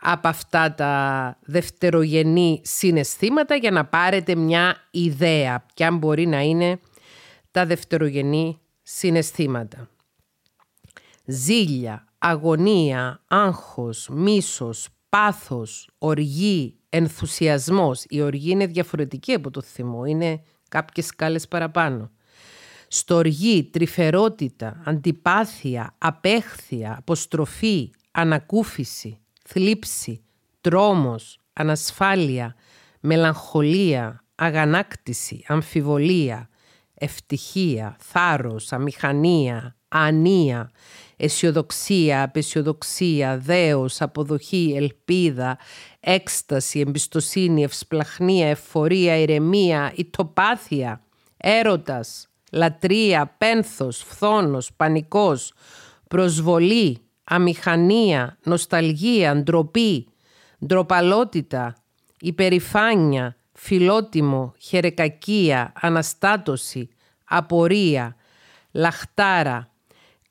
[0.00, 6.80] από αυτά τα δευτερογενή συναισθήματα για να πάρετε μια ιδέα ποια μπορεί να είναι
[7.50, 9.88] τα δευτερογενή συναισθήματα.
[11.24, 18.04] Ζήλια, αγωνία, άγχος, μίσος, πάθος, οργή, ενθουσιασμός.
[18.08, 22.10] Η οργή είναι διαφορετική από το θυμό, είναι κάποιες σκάλες παραπάνω.
[22.88, 30.24] Στοργή, τρυφερότητα, αντιπάθεια, απέχθεια, αποστροφή, ανακούφιση, θλίψη,
[30.60, 32.54] τρόμος, ανασφάλεια,
[33.00, 36.48] μελαγχολία, αγανάκτηση, αμφιβολία,
[36.94, 40.70] ευτυχία, θάρρος, αμηχανία, ανία,
[41.20, 45.58] αισιοδοξία, απεσιοδοξία, δέος, αποδοχή, ελπίδα,
[46.00, 51.02] έκσταση, εμπιστοσύνη, ευσπλαχνία, εφορία, ηρεμία, ητοπάθεια,
[51.36, 55.52] έρωτας, λατρεία, πένθος, φθόνος, πανικός,
[56.08, 60.06] προσβολή, αμηχανία, νοσταλγία, ντροπή,
[60.66, 61.74] ντροπαλότητα,
[62.20, 66.88] υπερηφάνεια, φιλότιμο, χερεκακία, αναστάτωση,
[67.24, 68.16] απορία,
[68.70, 69.69] λαχτάρα,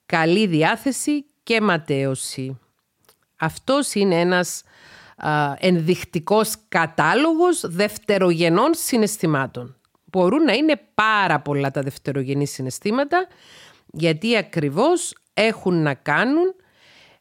[0.09, 2.59] καλή διάθεση και ματέωση.
[3.35, 4.63] Αυτός είναι ένας
[5.17, 9.77] α, ενδεικτικός κατάλογος δευτερογενών συναισθημάτων.
[10.05, 13.27] Μπορούν να είναι πάρα πολλά τα δευτερογενή συναισθήματα
[13.85, 16.55] γιατί ακριβώς έχουν να κάνουν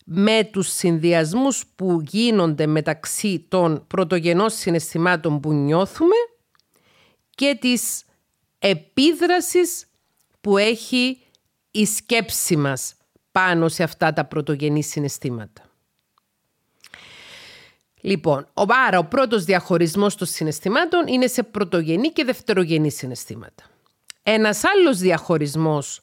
[0.05, 6.16] με τους συνδυασμούς που γίνονται μεταξύ των πρωτογενών συναισθημάτων που νιώθουμε
[7.31, 8.05] και της
[8.59, 9.87] επίδρασης
[10.40, 11.18] που έχει
[11.70, 12.94] η σκέψη μας
[13.33, 15.62] πάνω σε αυτά τα πρωτογενή συναισθήματα.
[18.00, 23.64] Λοιπόν, ο, άρα ο πρώτος διαχωρισμός των συναισθημάτων είναι σε πρωτογενή και δευτερογενή συναισθήματα.
[24.22, 26.02] Ένας άλλος διαχωρισμός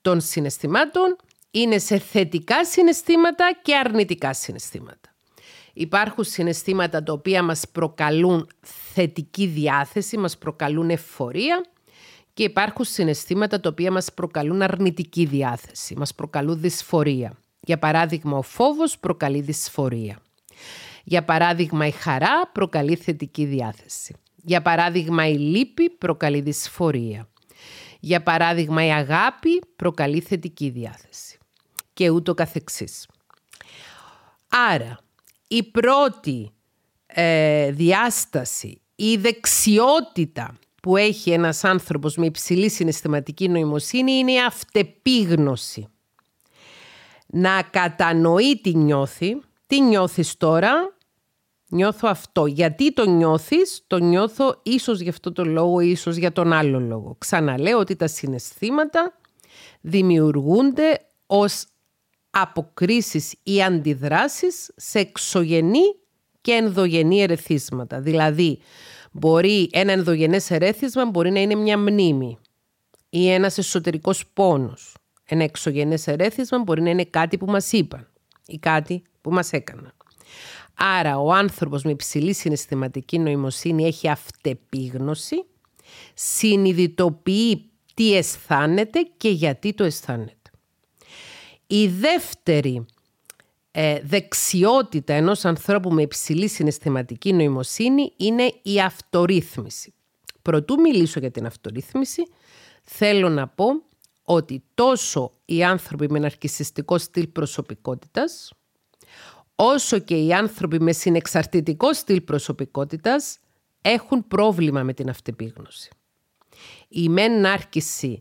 [0.00, 1.16] των συναισθημάτων
[1.50, 5.14] είναι σε θετικά συναισθήματα και αρνητικά συναισθήματα.
[5.72, 8.48] Υπάρχουν συναισθήματα τα οποία μας προκαλούν
[8.92, 11.64] θετική διάθεση, μας προκαλούν εφορία
[12.34, 17.36] και υπάρχουν συναισθήματα τα οποία μας προκαλούν αρνητική διάθεση, μας προκαλούν δυσφορία.
[17.60, 20.18] Για παράδειγμα, ο φόβος προκαλεί δυσφορία.
[21.04, 24.14] Για παράδειγμα, η χαρά προκαλεί θετική διάθεση.
[24.36, 27.28] Για παράδειγμα, η λύπη προκαλεί δυσφορία.
[28.00, 31.38] Για παράδειγμα, η αγάπη προκαλεί θετική διάθεση.
[31.92, 33.06] Και ούτω καθεξής.
[34.48, 34.98] Άρα,
[35.48, 36.52] η πρώτη
[37.06, 45.86] ε, διάσταση, η δεξιότητα που έχει ένας άνθρωπος με υψηλή συναισθηματική νοημοσύνη είναι η αυτεπίγνωση.
[47.26, 49.40] Να κατανοεί τι νιώθει.
[49.66, 50.96] Τι νιώθεις τώρα,
[51.68, 52.46] νιώθω αυτό.
[52.46, 57.14] Γιατί το νιώθεις, το νιώθω ίσως για αυτό το λόγο, ίσως για τον άλλο λόγο.
[57.18, 59.18] Ξαναλέω ότι τα συναισθήματα
[59.80, 61.64] δημιουργούνται ως
[62.30, 65.94] αποκρίσεις ή αντιδράσεις σε εξωγενή
[66.40, 68.00] και ενδογενή ερεθίσματα.
[68.00, 68.58] Δηλαδή,
[69.12, 72.38] μπορεί ένα ενδογενές ερέθισμα μπορεί να είναι μια μνήμη
[73.10, 74.96] ή ένας εσωτερικός πόνος.
[75.24, 78.08] Ένα εξωγενές ερέθισμα μπορεί να είναι κάτι που μας είπαν
[78.46, 79.92] ή κάτι που μας έκαναν.
[80.74, 85.44] Άρα ο άνθρωπος με υψηλή συναισθηματική νοημοσύνη έχει αυτεπίγνωση,
[86.14, 90.50] συνειδητοποιεί τι αισθάνεται και γιατί το αισθάνεται.
[91.66, 92.86] Η δεύτερη
[93.74, 99.94] ε, δεξιότητα ενός ανθρώπου με υψηλή συναισθηματική νοημοσύνη είναι η αυτορύθμιση.
[100.42, 102.22] Προτού μιλήσω για την αυτορύθμιση,
[102.82, 103.66] θέλω να πω
[104.22, 108.52] ότι τόσο οι άνθρωποι με ναρκισιστικό στυλ προσωπικότητας,
[109.54, 113.38] όσο και οι άνθρωποι με συνεξαρτητικό στυλ προσωπικότητας
[113.82, 115.90] έχουν πρόβλημα με την αυτεπίγνωση.
[116.88, 118.18] Οι μεν νάρκισοι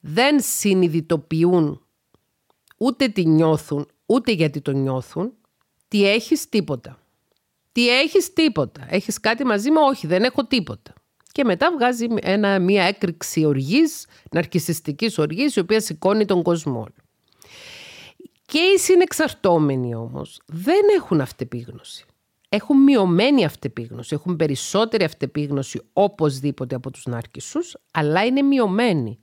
[0.00, 1.86] δεν συνειδητοποιούν
[2.76, 5.32] ούτε τι νιώθουν, ούτε γιατί το νιώθουν,
[5.88, 6.98] τι έχεις τίποτα.
[7.72, 8.86] Τι έχεις τίποτα.
[8.88, 10.92] Έχεις κάτι μαζί μου, όχι δεν έχω τίποτα.
[11.32, 16.86] Και μετά βγάζει ένα, μια έκρηξη οργής, ναρκισιστικής οργής, η οποία σηκώνει τον κόσμο.
[18.46, 22.04] Και οι συνεξαρτώμενοι όμως δεν έχουν αυτεπίγνωση.
[22.48, 29.18] Έχουν μειωμένη αυτεπίγνωση, έχουν περισσότερη αυτεπίγνωση οπωσδήποτε από τους νάρκισσους, αλλά είναι μειωμένοι.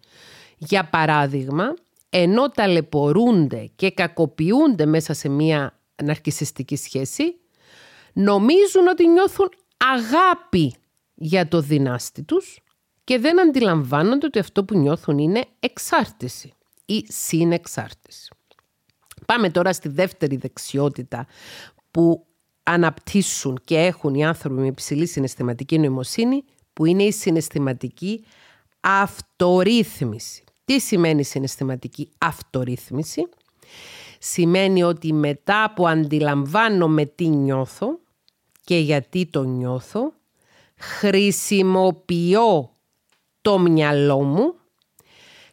[0.57, 1.73] Για παράδειγμα,
[2.13, 7.23] ενώ ταλαιπωρούνται και κακοποιούνται μέσα σε μια ναρκισιστική σχέση,
[8.13, 10.75] νομίζουν ότι νιώθουν αγάπη
[11.13, 12.59] για το δυνάστη τους
[13.03, 16.53] και δεν αντιλαμβάνονται ότι αυτό που νιώθουν είναι εξάρτηση
[16.85, 18.29] ή συνεξάρτηση.
[19.25, 21.27] Πάμε τώρα στη δεύτερη δεξιότητα
[21.91, 22.25] που
[22.63, 26.43] αναπτύσσουν και έχουν οι άνθρωποι με υψηλή συναισθηματική νοημοσύνη
[26.73, 28.25] που είναι η συναισθηματική
[28.79, 30.43] αυτορύθμιση.
[30.71, 33.29] Τι σημαίνει συναισθηματική αυτορύθμιση;
[34.19, 37.99] Σημαίνει ότι μετά που αντιλαμβάνομαι τι νιώθω
[38.63, 40.13] και γιατί το νιώθω,
[40.77, 42.75] χρησιμοποιώ
[43.41, 44.53] το μυαλό μου,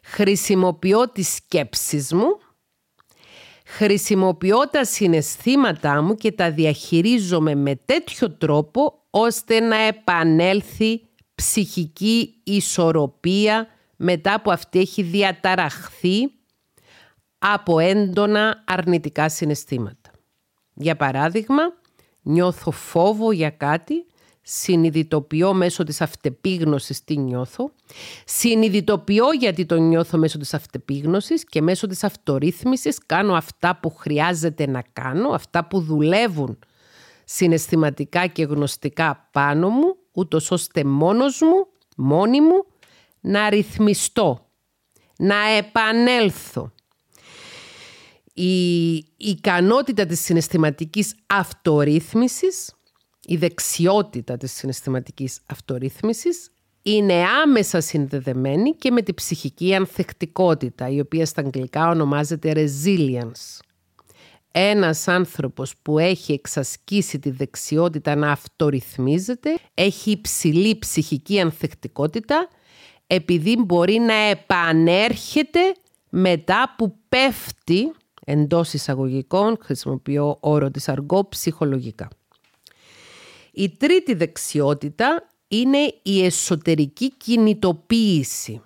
[0.03, 2.37] χρησιμοποιώ τις σκέψεις μου,
[3.65, 11.01] χρησιμοποιώ τα συναισθήματά μου και τα διαχειρίζομαι με τέτοιο τρόπο ώστε να επανέλθει
[11.35, 13.67] ψυχική ισορροπία
[14.01, 16.31] μετά που αυτή έχει διαταραχθεί
[17.39, 20.11] από έντονα αρνητικά συναισθήματα.
[20.73, 21.61] Για παράδειγμα,
[22.21, 24.05] νιώθω φόβο για κάτι,
[24.41, 27.71] συνειδητοποιώ μέσω της αυτεπίγνωσης τι νιώθω,
[28.25, 34.67] συνειδητοποιώ γιατί το νιώθω μέσω της αυτεπίγνωσης και μέσω της αυτορύθμισης κάνω αυτά που χρειάζεται
[34.67, 36.59] να κάνω, αυτά που δουλεύουν
[37.25, 42.65] συναισθηματικά και γνωστικά πάνω μου, ούτως ώστε μόνος μου, μόνη μου,
[43.19, 44.49] να ρυθμιστώ,
[45.17, 46.71] να επανέλθω.
[48.33, 52.73] Η ικανότητα της συναισθηματικής αυτορύθμισης,
[53.25, 56.51] η δεξιότητα της συναισθηματικής αυτορύθμισης
[56.81, 63.59] είναι άμεσα συνδεδεμένη και με τη ψυχική ανθεκτικότητα, η οποία στα αγγλικά ονομάζεται resilience.
[64.51, 72.47] Ένας άνθρωπος που έχει εξασκήσει τη δεξιότητα να αυτορυθμίζεται, έχει υψηλή ψυχική ανθεκτικότητα
[73.11, 75.59] επειδή μπορεί να επανέρχεται
[76.09, 77.91] μετά που πέφτει
[78.25, 82.07] εντός εισαγωγικών, χρησιμοποιώ όρο της αργό, ψυχολογικά.
[83.51, 88.61] Η τρίτη δεξιότητα είναι η εσωτερική κινητοποίηση.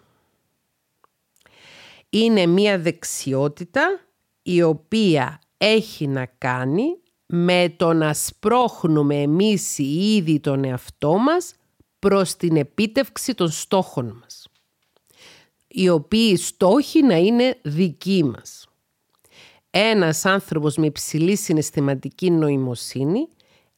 [2.10, 4.00] Είναι μία δεξιότητα
[4.42, 11.54] η οποία έχει να κάνει με το να σπρώχνουμε εμείς οι ίδιοι τον εαυτό μας
[12.04, 14.48] προς την επίτευξη των στόχων μας.
[15.68, 18.68] Οι οποίοι στόχοι να είναι δικοί μας.
[19.70, 23.28] Ένας άνθρωπος με υψηλή συναισθηματική νοημοσύνη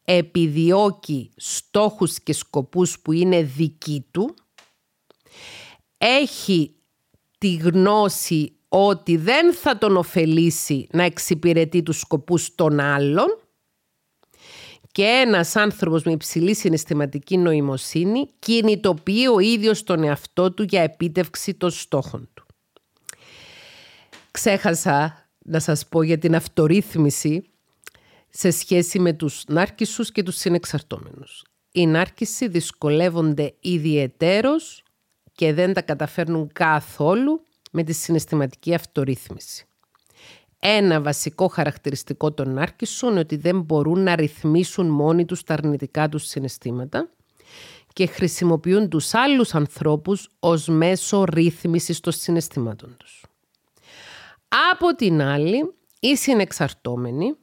[0.03, 4.35] επιδιώκει στόχους και σκοπούς που είναι δικοί του,
[5.97, 6.75] έχει
[7.37, 13.39] τη γνώση ότι δεν θα τον ωφελήσει να εξυπηρετεί τους σκοπούς των άλλων
[14.95, 21.53] και ένας άνθρωπος με υψηλή συναισθηματική νοημοσύνη κινητοποιεί ο ίδιος τον εαυτό του για επίτευξη
[21.53, 22.45] των στόχων του.
[24.31, 27.49] Ξέχασα να σας πω για την αυτορύθμιση
[28.29, 31.43] σε σχέση με τους νάρκισσους και τους συνεξαρτώμενους.
[31.71, 34.83] Οι νάρκισσοι δυσκολεύονται ιδιαιτέρως
[35.31, 37.41] και δεν τα καταφέρνουν καθόλου
[37.71, 39.65] με τη συναισθηματική αυτορύθμιση.
[40.67, 46.09] Ένα βασικό χαρακτηριστικό των άρκησων είναι ότι δεν μπορούν να ρυθμίσουν μόνοι τους τα αρνητικά
[46.09, 47.09] τους συναισθήματα
[47.93, 53.25] και χρησιμοποιούν τους άλλους ανθρώπους ως μέσο ρύθμισης των συναισθημάτων τους.
[54.73, 57.35] Από την άλλη, οι συνεξαρτώμενοι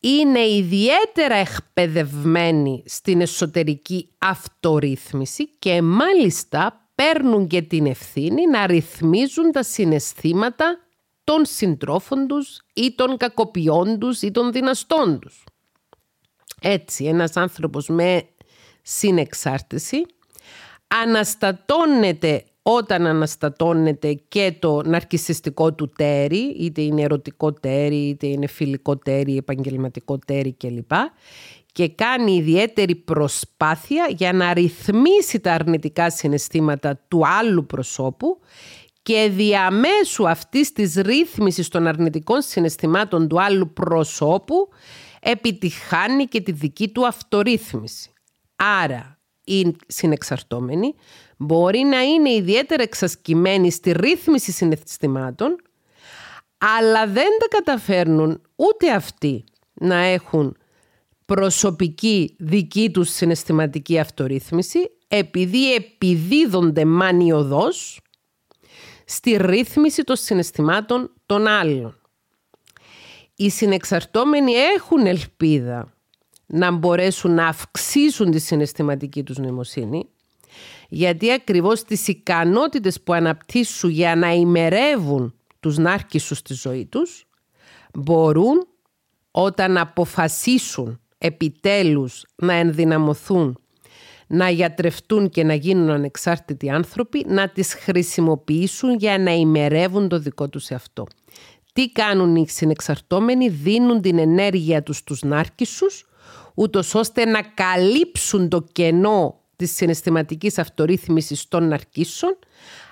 [0.00, 9.62] είναι ιδιαίτερα εκπαιδευμένοι στην εσωτερική αυτορύθμιση και μάλιστα παίρνουν και την ευθύνη να ρυθμίζουν τα
[9.62, 10.78] συναισθήματα
[11.30, 15.44] των συντρόφων τους ή των κακοποιών τους ή των δυναστών τους.
[16.60, 18.22] Έτσι, ένας άνθρωπος με
[18.82, 20.06] συνεξάρτηση
[21.04, 28.96] αναστατώνεται όταν αναστατώνεται και το ναρκισιστικό του τέρι, είτε είναι ερωτικό τέρι, είτε είναι φιλικό
[28.96, 30.92] τέρι, επαγγελματικό τέρι κλπ.
[31.72, 38.38] Και κάνει ιδιαίτερη προσπάθεια για να ρυθμίσει τα αρνητικά συναισθήματα του άλλου προσώπου
[39.02, 44.68] και διαμέσου αυτής της ρύθμισης των αρνητικών συναισθημάτων του άλλου προσώπου
[45.20, 48.12] επιτυχάνει και τη δική του αυτορύθμιση.
[48.56, 50.94] Άρα οι συνεξαρτώμενοι
[51.36, 55.56] μπορεί να είναι ιδιαίτερα εξασκημένοι στη ρύθμιση συναισθημάτων,
[56.58, 60.56] αλλά δεν τα καταφέρνουν ούτε αυτοί να έχουν
[61.24, 68.00] προσωπική δική τους συναισθηματική αυτορύθμιση, επειδή επιδίδονται μανιωδώς
[69.12, 72.00] στη ρύθμιση των συναισθημάτων των άλλων.
[73.36, 75.92] Οι συνεξαρτώμενοι έχουν ελπίδα
[76.46, 80.08] να μπορέσουν να αυξήσουν τη συναισθηματική τους νοημοσύνη,
[80.88, 87.26] γιατί ακριβώς τις ικανότητες που αναπτύσσουν για να ημερεύουν τους νάρκισσους στη ζωή τους,
[87.94, 88.66] μπορούν
[89.30, 93.58] όταν αποφασίσουν επιτέλους να ενδυναμωθούν,
[94.32, 100.48] να γιατρευτούν και να γίνουν ανεξάρτητοι άνθρωποι, να τις χρησιμοποιήσουν για να ημερεύουν το δικό
[100.48, 101.06] τους εαυτό.
[101.72, 106.08] Τι κάνουν οι συνεξαρτώμενοι, δίνουν την ενέργεια τους στους νάρκισσους,
[106.54, 112.38] ούτως ώστε να καλύψουν το κενό της συναισθηματικής αυτορύθμισης των ναρκίσεων,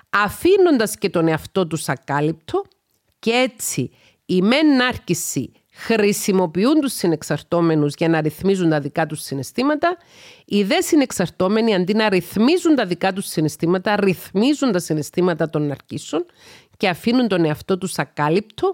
[0.09, 2.63] αφήνοντας και τον εαυτό τους ακάλυπτο
[3.19, 3.91] και έτσι
[4.25, 9.97] η μεν νάρκηση χρησιμοποιούν τους συνεξαρτώμενους για να ρυθμίζουν τα δικά τους συναισθήματα,
[10.45, 16.25] οι δε συνεξαρτώμενοι αντί να ρυθμίζουν τα δικά τους συναισθήματα, ρυθμίζουν τα συναισθήματα των ναρκίσεων
[16.77, 18.73] και αφήνουν τον εαυτό τους ακάλυπτο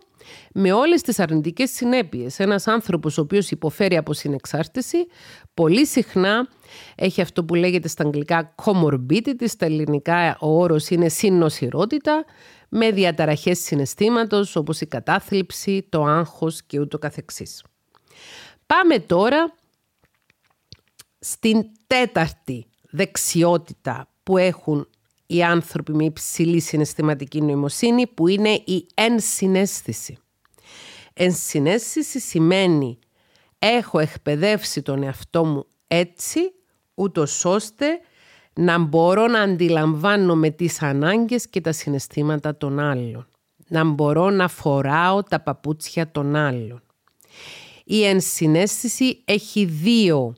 [0.53, 2.39] με όλες τις αρνητικές συνέπειες.
[2.39, 5.08] Ένας άνθρωπος ο οποίος υποφέρει από συνεξάρτηση
[5.53, 6.47] πολύ συχνά
[6.95, 12.26] έχει αυτό που λέγεται στα αγγλικά comorbidity, στα ελληνικά ο όρος είναι συνοσυρότητα
[12.78, 17.63] με διαταραχές συναισθήματος όπως η κατάθλιψη, το άγχος και ούτω καθεξής.
[18.65, 19.55] Πάμε τώρα
[21.19, 24.89] στην τέταρτη δεξιότητα που έχουν
[25.26, 30.17] οι άνθρωποι με υψηλή συναισθηματική νοημοσύνη που είναι η ενσυναίσθηση.
[31.13, 32.99] Ενσυναίσθηση σημαίνει
[33.59, 36.39] έχω εκπαιδεύσει τον εαυτό μου έτσι
[36.93, 37.99] ούτως ώστε
[38.56, 43.28] να μπορώ να αντιλαμβάνομαι τις ανάγκες και τα συναισθήματα των άλλων.
[43.68, 46.82] Να μπορώ να φοράω τα παπούτσια των άλλων.
[47.84, 50.36] Η ενσυναίσθηση έχει δύο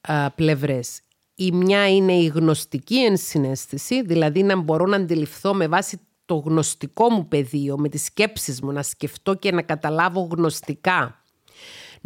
[0.00, 1.00] α, πλευρές.
[1.34, 7.10] Η μια είναι η γνωστική ενσυναίσθηση, δηλαδή να μπορώ να αντιληφθώ με βάση το γνωστικό
[7.10, 11.23] μου πεδίο, με τις σκέψεις μου, να σκεφτώ και να καταλάβω γνωστικά,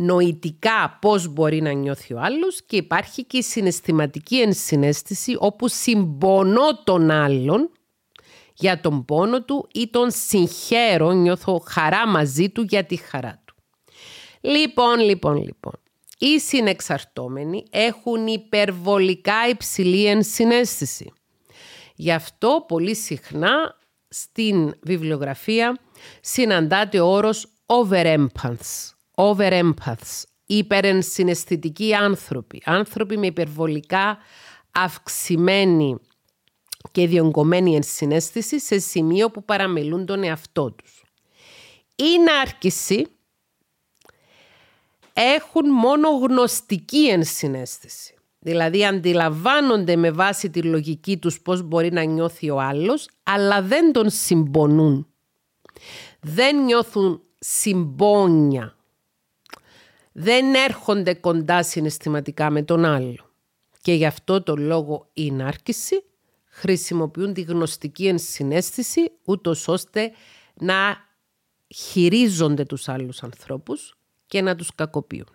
[0.01, 6.83] νοητικά πώς μπορεί να νιώθει ο άλλος και υπάρχει και η συναισθηματική ενσυναίσθηση όπου συμπονώ
[6.85, 7.71] τον άλλον
[8.55, 13.55] για τον πόνο του ή τον συγχαίρω, νιώθω χαρά μαζί του για τη χαρά του.
[14.41, 15.73] Λοιπόν, λοιπόν, λοιπόν
[16.19, 21.13] οι συνεξαρτώμενοι έχουν υπερβολικά υψηλή ενσυναίσθηση.
[21.95, 23.77] Γι' αυτό πολύ συχνά
[24.09, 25.79] στην βιβλιογραφία
[26.21, 27.49] συναντάται ο όρος
[29.19, 34.19] overempaths, overempaths, υπερενσυναισθητικοί άνθρωποι, άνθρωποι με υπερβολικά
[34.73, 35.97] αυξημένη
[36.93, 41.03] και διονγκωμένη ενσυναίσθηση σε σημείο που παραμελούν τον εαυτό τους.
[41.97, 43.07] Η νάρκηση
[45.13, 48.13] έχουν μόνο γνωστική ενσυναίσθηση.
[48.39, 53.93] Δηλαδή αντιλαμβάνονται με βάση τη λογική τους πώς μπορεί να νιώθει ο άλλος, αλλά δεν
[53.93, 55.07] τον συμπονούν.
[56.21, 58.78] Δεν νιώθουν συμπόνια.
[60.21, 63.31] Δεν έρχονται κοντά συναισθηματικά με τον άλλο.
[63.81, 66.05] Και γι' αυτό το λόγο η νάρκηση
[66.45, 70.13] χρησιμοποιούν τη γνωστική ενσυναίσθηση ούτως ώστε
[70.55, 70.97] να
[71.75, 73.97] χειρίζονται τους άλλους ανθρώπους
[74.27, 75.35] και να τους κακοποιούν.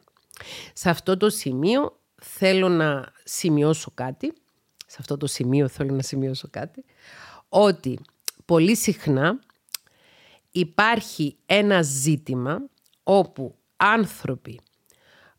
[0.74, 4.34] Σε αυτό το σημείο θέλω να σημειώσω κάτι,
[4.88, 6.84] σε αυτό το σημείο θέλω να σημειώσω κάτι,
[7.50, 8.00] ότι
[8.46, 9.40] πολύ συχνά
[10.52, 12.62] υπάρχει ένα ζήτημα
[13.04, 14.60] όπου άνθρωποι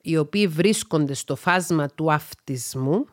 [0.06, 3.06] οι οποίοι βρίσκονται στο φάσμα του αυτισμού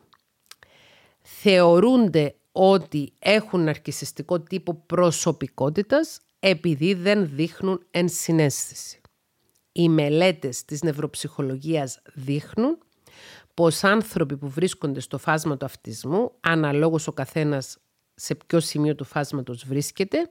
[1.22, 9.00] θεωρούνται ότι έχουν αρκισιστικό τύπο προσωπικότητας επειδή δεν δείχνουν ενσυναίσθηση.
[9.72, 12.78] Οι μελέτες της νευροψυχολογίας δείχνουν
[13.54, 17.78] πως άνθρωποι που βρίσκονται στο φάσμα του αυτισμού, αναλόγως ο καθένας
[18.14, 20.30] σε ποιο σημείο του φάσματος βρίσκεται,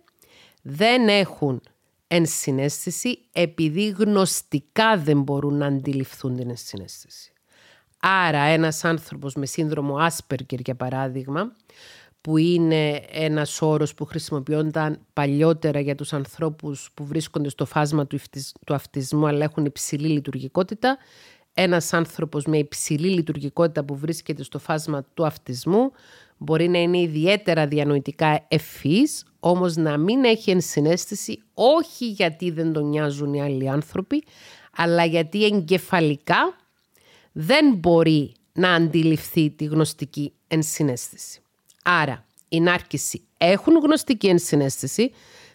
[0.62, 1.62] δεν έχουν
[2.14, 7.32] ενσυναίσθηση επειδή γνωστικά δεν μπορούν να αντιληφθούν την ενσυναίσθηση.
[8.00, 11.56] Άρα ένας άνθρωπος με σύνδρομο Asperger για παράδειγμα,
[12.22, 18.08] που είναι ένας όρος που χρησιμοποιούνταν παλιότερα για τους ανθρώπους που βρίσκονται στο φάσμα
[18.66, 20.98] του αυτισμού αλλά έχουν υψηλή λειτουργικότητα,
[21.54, 25.92] ένας άνθρωπος με υψηλή λειτουργικότητα που βρίσκεται στο φάσμα του αυτισμού
[26.38, 32.90] μπορεί να είναι ιδιαίτερα διανοητικά ευφύς, όμως να μην έχει ενσυναίσθηση όχι γιατί δεν τον
[32.90, 34.24] νοιάζουν οι άλλοι άνθρωποι,
[34.76, 36.56] αλλά γιατί εγκεφαλικά
[37.32, 41.42] δεν μπορεί να αντιληφθεί τη γνωστική ενσυναίσθηση.
[41.84, 45.12] Άρα, οι νάρκισοι έχουν γνωστική ενσυναίσθηση,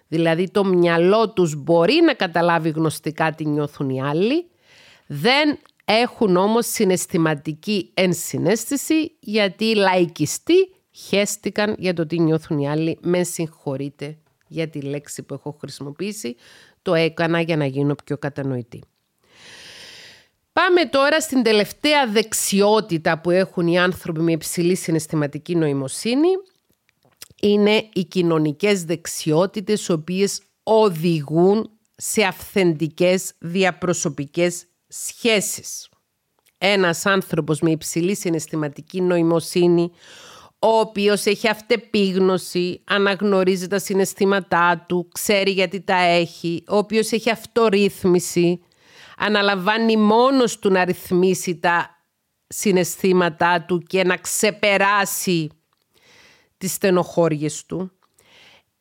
[0.09, 4.47] δηλαδή το μυαλό τους μπορεί να καταλάβει γνωστικά τι νιώθουν οι άλλοι,
[5.07, 12.99] δεν έχουν όμως συναισθηματική ενσυναίσθηση γιατί οι λαϊκιστοί χέστηκαν για το τι νιώθουν οι άλλοι.
[13.03, 14.19] Με συγχωρείτε
[14.49, 16.37] για τη λέξη που έχω χρησιμοποιήσει.
[16.83, 18.83] Το έκανα για να γίνω πιο κατανοητή.
[20.53, 26.29] Πάμε τώρα στην τελευταία δεξιότητα που έχουν οι άνθρωποι με υψηλή συναισθηματική νοημοσύνη.
[27.41, 35.89] Είναι οι κοινωνικές δεξιότητες, οι οποίες οδηγούν σε αυθεντικές διαπροσωπικές σχέσεις.
[36.59, 39.91] Ένας άνθρωπος με υψηλή συναισθηματική νοημοσύνη,
[40.67, 47.31] ο οποίος έχει αυτεπίγνωση, αναγνωρίζει τα συναισθήματά του, ξέρει γιατί τα έχει, ο οποίος έχει
[47.31, 48.61] αυτορύθμιση,
[49.17, 52.05] αναλαμβάνει μόνος του να ρυθμίσει τα
[52.47, 55.51] συναισθήματά του και να ξεπεράσει
[56.59, 57.91] τις στενοχώριες του.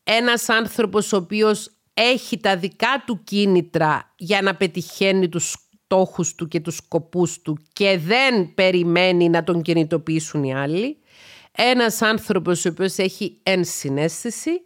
[0.03, 5.55] Ένας άνθρωπος ο οποίος έχει τα δικά του κίνητρα για να πετυχαίνει τους
[5.86, 10.97] στόχους του και τους σκοπούς του και δεν περιμένει να τον κινητοποιήσουν οι άλλοι.
[11.56, 14.62] Ένας άνθρωπος ο οποίος έχει ενσυναίσθηση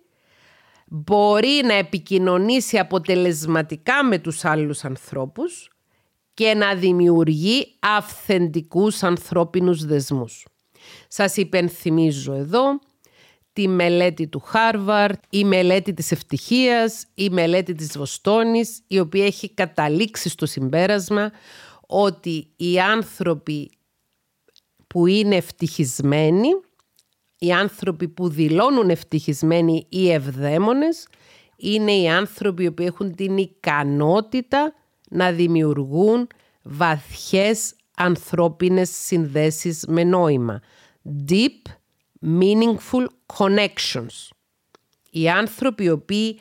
[0.87, 5.69] μπορεί να επικοινωνήσει αποτελεσματικά με τους άλλους ανθρώπους
[6.33, 10.45] και να δημιουργεί αυθεντικούς ανθρώπινους δεσμούς.
[11.07, 12.79] Σας υπενθυμίζω εδώ
[13.53, 19.53] τη μελέτη του Χάρβαρτ, η μελέτη της ευτυχίας, η μελέτη της Βοστόνης, η οποία έχει
[19.53, 21.31] καταλήξει στο συμπέρασμα
[21.87, 23.71] ότι οι άνθρωποι
[24.87, 26.49] που είναι ευτυχισμένοι,
[27.39, 31.07] οι άνθρωποι που δηλώνουν ευτυχισμένοι ή ευδαίμονες,
[31.55, 34.73] είναι οι άνθρωποι που έχουν την ικανότητα
[35.09, 36.27] να δημιουργούν
[36.63, 40.61] βαθιές ανθρώπινες συνδέσεις με νόημα.
[41.29, 41.71] Deep
[42.39, 43.05] meaningful
[43.37, 44.29] connections.
[45.11, 46.39] Οι άνθρωποι οι οποίοι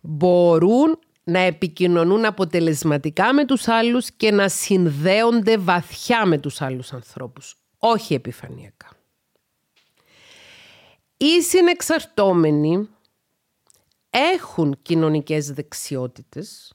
[0.00, 7.56] μπορούν να επικοινωνούν αποτελεσματικά με τους άλλους και να συνδέονται βαθιά με τους άλλους ανθρώπους,
[7.78, 8.87] όχι επιφανειακά.
[11.20, 12.88] Οι συνεξαρτώμενοι
[14.10, 16.72] έχουν κοινωνικές δεξιότητες,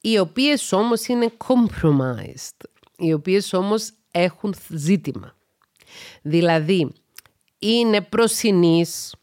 [0.00, 2.64] οι οποίες όμως είναι compromised,
[2.96, 5.36] οι οποίες όμως έχουν ζήτημα.
[6.22, 6.92] Δηλαδή,
[7.58, 9.14] είναι προσινής,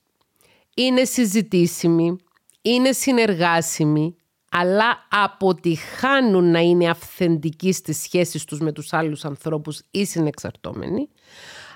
[0.75, 2.17] είναι συζητήσιμη,
[2.61, 4.15] είναι συνεργάσιμη,
[4.51, 11.09] αλλά αποτυχάνουν να είναι αυθεντικοί στις σχέσεις τους με τους άλλους ανθρώπους ή συνεξαρτώμενοι,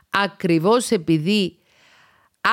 [0.10, 1.58] ακριβώς επειδή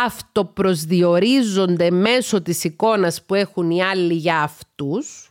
[0.04, 5.30] αυτοπροσδιορίζονται μέσω της εικόνας που έχουν οι άλλοι για αυτούς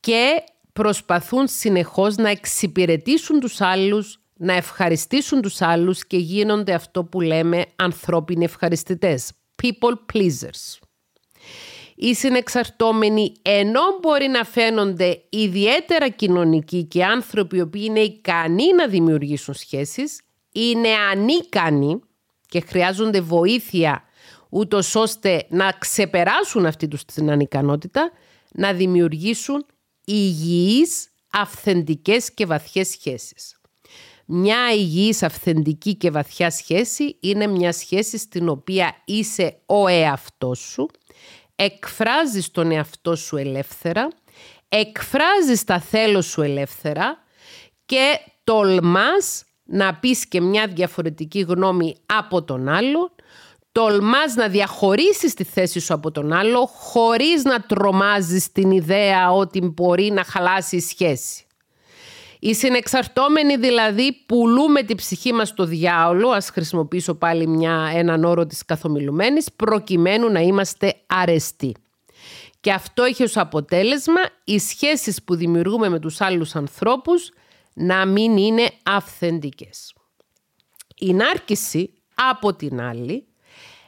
[0.00, 7.20] και προσπαθούν συνεχώς να εξυπηρετήσουν τους άλλους να ευχαριστήσουν τους άλλους και γίνονται αυτό που
[7.20, 9.32] λέμε ανθρώπινοι ευχαριστητές.
[9.62, 10.78] People pleasers.
[11.96, 18.88] Οι συνεξαρτώμενοι ενώ μπορεί να φαίνονται ιδιαίτερα κοινωνικοί και άνθρωποι οι οποίοι είναι ικανοί να
[18.88, 20.20] δημιουργήσουν σχέσεις,
[20.52, 22.00] είναι ανίκανοι
[22.54, 24.02] και χρειάζονται βοήθεια
[24.48, 28.10] ούτως ώστε να ξεπεράσουν αυτή τους την ανικανότητα,
[28.52, 29.66] να δημιουργήσουν
[30.04, 33.60] υγιείς, αυθεντικές και βαθιές σχέσεις.
[34.26, 40.90] Μια υγιής, αυθεντική και βαθιά σχέση είναι μια σχέση στην οποία είσαι ο εαυτός σου,
[41.56, 44.08] εκφράζεις τον εαυτό σου ελεύθερα,
[44.68, 47.18] εκφράζεις τα θέλω σου ελεύθερα
[47.86, 53.10] και τολμάς να πεις και μια διαφορετική γνώμη από τον άλλο,
[53.72, 59.60] τολμάς να διαχωρίσεις τη θέση σου από τον άλλο χωρίς να τρομάζεις την ιδέα ότι
[59.60, 61.44] μπορεί να χαλάσει η σχέση.
[62.38, 68.46] Οι συνεξαρτώμενοι δηλαδή πουλούμε τη ψυχή μας στο διάολο, ας χρησιμοποιήσω πάλι μια, έναν όρο
[68.46, 71.74] της καθομιλουμένης, προκειμένου να είμαστε αρεστοί.
[72.60, 77.32] Και αυτό έχει ως αποτέλεσμα οι σχέσεις που δημιουργούμε με τους άλλους ανθρώπους
[77.74, 79.94] να μην είναι αυθεντικές.
[80.96, 83.26] Η νάρκηση, από την άλλη,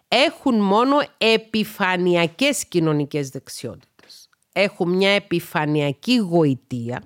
[0.09, 4.29] έχουν μόνο επιφανειακές κοινωνικές δεξιότητες.
[4.53, 7.03] Έχουν μια επιφανειακή γοητεία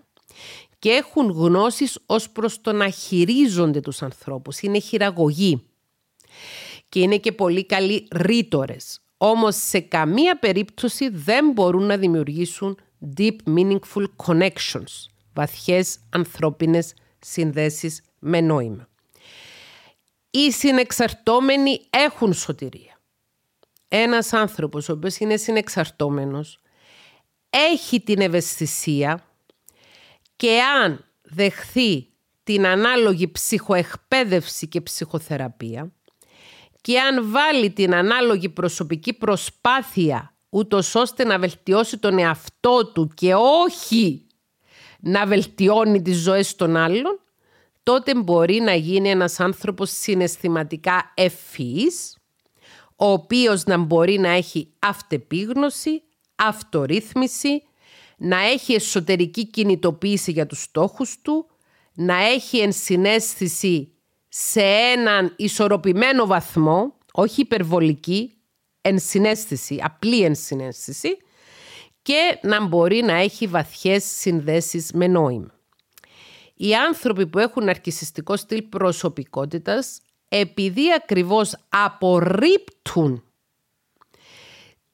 [0.79, 4.61] και έχουν γνώσεις ως προς το να χειρίζονται τους ανθρώπους.
[4.61, 5.63] Είναι χειραγωγοί
[6.89, 9.01] και είναι και πολύ καλοί ρήτορες.
[9.17, 12.79] Όμως σε καμία περίπτωση δεν μπορούν να δημιουργήσουν
[13.17, 18.89] deep meaningful connections, βαθιές ανθρώπινες συνδέσεις με νόημα.
[20.31, 23.01] Οι συνεξαρτώμενοι έχουν σωτηρία.
[23.89, 26.61] Ένας άνθρωπος ο οποίος είναι συνεξαρτώμενος
[27.51, 29.25] έχει την ευαισθησία
[30.37, 32.09] και αν δεχθεί
[32.43, 35.93] την ανάλογη ψυχοεκπαίδευση και ψυχοθεραπεία
[36.81, 43.35] και αν βάλει την ανάλογη προσωπική προσπάθεια ούτως ώστε να βελτιώσει τον εαυτό του και
[43.35, 44.27] όχι
[45.01, 47.21] να βελτιώνει τις ζωές των άλλων,
[47.83, 52.17] τότε μπορεί να γίνει ένας άνθρωπος συναισθηματικά ευφυής,
[52.97, 56.03] ο οποίος να μπορεί να έχει αυτεπίγνωση,
[56.37, 57.63] αυτορύθμιση,
[58.17, 61.47] να έχει εσωτερική κινητοποίηση για τους στόχους του,
[61.95, 63.93] να έχει ενσυναίσθηση
[64.29, 68.35] σε έναν ισορροπημένο βαθμό, όχι υπερβολική,
[68.81, 71.17] ενσυναίσθηση, απλή ενσυναίσθηση
[72.03, 75.55] και να μπορεί να έχει βαθιές συνδέσεις με νόημα.
[76.55, 83.25] Οι άνθρωποι που έχουν αρκισιστικό στυλ προσωπικότητας, επειδή ακριβώς απορρίπτουν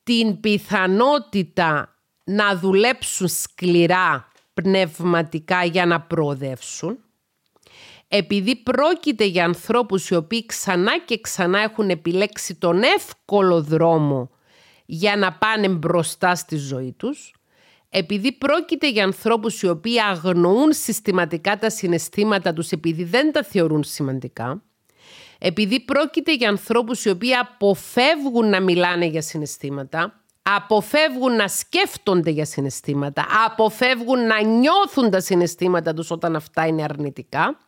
[0.02, 6.98] την πιθανότητα να δουλέψουν σκληρά πνευματικά για να προοδεύσουν,
[8.08, 14.30] επειδή πρόκειται για ανθρώπους οι οποίοι ξανά και ξανά έχουν επιλέξει τον εύκολο δρόμο
[14.86, 17.34] για να πάνε μπροστά στη ζωή τους,
[17.90, 23.84] επειδή πρόκειται για ανθρώπους οι οποίοι αγνοούν συστηματικά τα συναισθήματα τους επειδή δεν τα θεωρούν
[23.84, 24.62] σημαντικά,
[25.38, 32.44] επειδή πρόκειται για ανθρώπους οι οποίοι αποφεύγουν να μιλάνε για συναισθήματα, αποφεύγουν να σκέφτονται για
[32.44, 37.58] συναισθήματα, αποφεύγουν να νιώθουν τα συναισθήματα τους όταν αυτά είναι αρνητικά,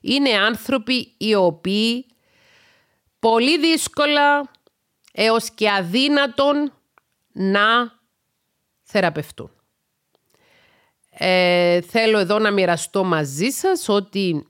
[0.00, 2.06] είναι άνθρωποι οι οποίοι
[3.18, 4.50] πολύ δύσκολα
[5.20, 6.72] έως και αδύνατον
[7.32, 7.92] να
[8.82, 9.50] θεραπευτούν.
[11.10, 14.46] Ε, θέλω εδώ να μοιραστώ μαζί σας ότι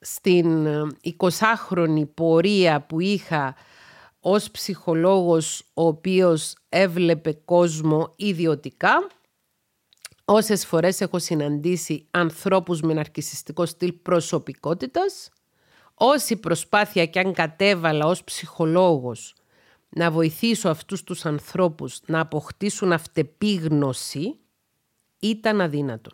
[0.00, 0.66] στην
[1.18, 3.54] 20χρονη πορεία που είχα
[4.20, 9.06] ως ψυχολόγος ο οποίος έβλεπε κόσμο ιδιωτικά
[10.24, 15.30] Όσες φορές έχω συναντήσει ανθρώπους με ναρκισιστικό στυλ προσωπικότητας,
[16.04, 19.34] όση προσπάθεια και αν κατέβαλα ως ψυχολόγος
[19.88, 24.38] να βοηθήσω αυτούς τους ανθρώπους να αποκτήσουν αυτεπίγνωση,
[25.18, 26.12] ήταν αδύνατον.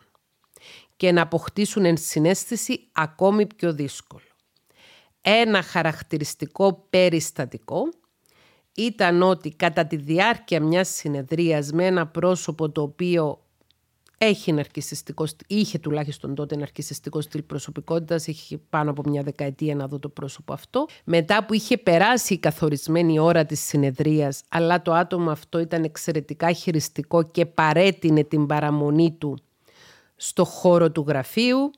[0.97, 4.23] Και να αποκτήσουν ενσυναίσθηση ακόμη πιο δύσκολο.
[5.21, 7.89] Ένα χαρακτηριστικό περιστατικό
[8.75, 13.43] ήταν ότι κατά τη διάρκεια μιας συνεδρίας με ένα πρόσωπο το οποίο
[14.19, 19.99] έχει ναρκισιστικό, είχε τουλάχιστον τότε ναρκισιστικό στυλ προσωπικότητας, είχε πάνω από μια δεκαετία να δω
[19.99, 20.87] το πρόσωπο αυτό.
[21.05, 26.53] Μετά που είχε περάσει η καθορισμένη ώρα της συνεδρίας, αλλά το άτομο αυτό ήταν εξαιρετικά
[26.53, 29.39] χειριστικό και παρέτεινε την παραμονή του
[30.17, 31.71] στο χώρο του γραφείου,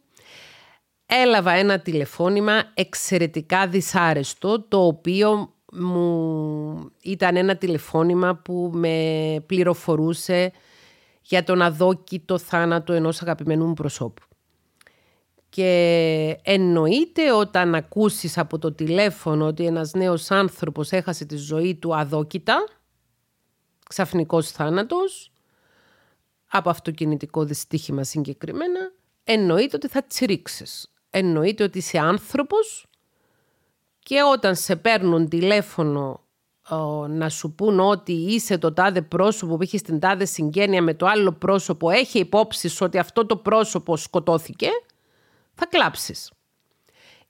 [1.07, 8.97] έλαβα ένα τηλεφώνημα εξαιρετικά δυσάρεστο, το οποίο μου ήταν ένα τηλεφώνημα που με
[9.47, 10.53] πληροφορούσε
[11.23, 14.23] για τον αδόκητο θάνατο ενός αγαπημένου μου προσώπου.
[15.49, 21.97] Και εννοείται όταν ακούσεις από το τηλέφωνο ότι ένας νέος άνθρωπος έχασε τη ζωή του
[21.97, 22.65] αδόκητα,
[23.89, 25.33] ξαφνικός θάνατος,
[26.51, 28.93] από αυτοκινητικό δυστύχημα συγκεκριμένα,
[29.25, 30.93] εννοείται ότι θα τσιρίξεις.
[31.11, 32.87] Εννοείται ότι είσαι άνθρωπος
[33.99, 36.25] και όταν σε παίρνουν τηλέφωνο
[37.09, 41.07] να σου πούν ότι είσαι το τάδε πρόσωπο που έχεις την τάδε συγγένεια με το
[41.07, 44.69] άλλο πρόσωπο, έχει υπόψη ότι αυτό το πρόσωπο σκοτώθηκε,
[45.55, 46.33] θα κλάψεις.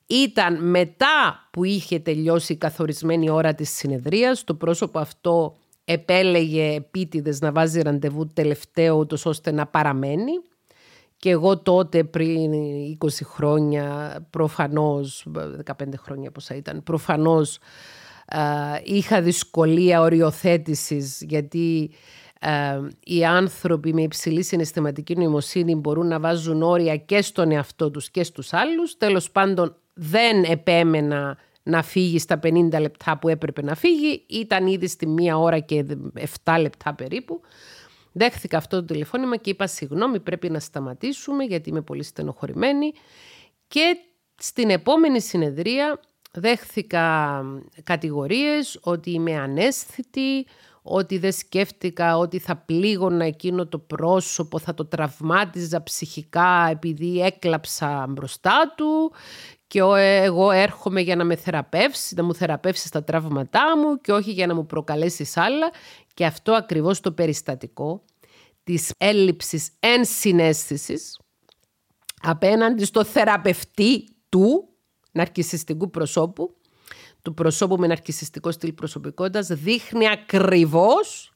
[0.06, 7.40] Ήταν μετά που είχε τελειώσει η καθορισμένη ώρα της συνεδρίας, το πρόσωπο αυτό επέλεγε επίτηδες
[7.40, 10.32] να βάζει ραντεβού τελευταίο ούτως ώστε να παραμένει
[11.16, 12.52] και εγώ τότε πριν
[12.98, 15.26] 20 χρόνια προφανώς,
[15.64, 17.58] 15 χρόνια πόσα ήταν, προφανώς
[18.84, 21.90] είχα δυσκολία οριοθέτησης γιατί
[23.04, 28.22] οι άνθρωποι με υψηλή συναισθηματική νοημοσύνη μπορούν να βάζουν όρια και στον εαυτό τους και
[28.22, 28.96] στους άλλους.
[28.96, 34.24] Τέλος πάντων δεν επέμενα να φύγει στα 50 λεπτά που έπρεπε να φύγει.
[34.28, 35.84] Ήταν ήδη στη μία ώρα και
[36.44, 37.40] 7 λεπτά περίπου.
[38.12, 42.92] Δέχθηκα αυτό το τηλεφώνημα και είπα συγγνώμη πρέπει να σταματήσουμε γιατί είμαι πολύ στενοχωρημένη.
[43.68, 43.96] Και
[44.36, 46.00] στην επόμενη συνεδρία
[46.30, 47.42] δέχθηκα
[47.82, 50.46] κατηγορίες ότι είμαι ανέσθητη,
[50.82, 58.06] ότι δεν σκέφτηκα ότι θα πλήγωνα εκείνο το πρόσωπο, θα το τραυμάτιζα ψυχικά επειδή έκλαψα
[58.08, 59.12] μπροστά του
[59.66, 64.30] και εγώ έρχομαι για να με θεραπεύσει, να μου θεραπεύσει τα τραύματά μου και όχι
[64.30, 65.70] για να μου προκαλέσεις άλλα.
[66.14, 68.04] Και αυτό ακριβώς το περιστατικό
[68.64, 71.18] της έλλειψης ενσυναίσθησης
[72.22, 74.68] απέναντι στο θεραπευτή του
[75.12, 76.54] ναρκισιστικού προσώπου
[77.22, 81.32] του προσώπου με ναρκισιστικό στυλ προσωπικότητας δείχνει ακριβώς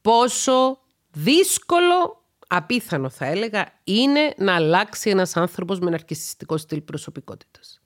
[0.00, 0.78] πόσο
[1.10, 7.80] δύσκολο, απίθανο θα έλεγα, είναι να αλλάξει ένας άνθρωπος με ναρκισιστικό στυλ προσωπικότητας.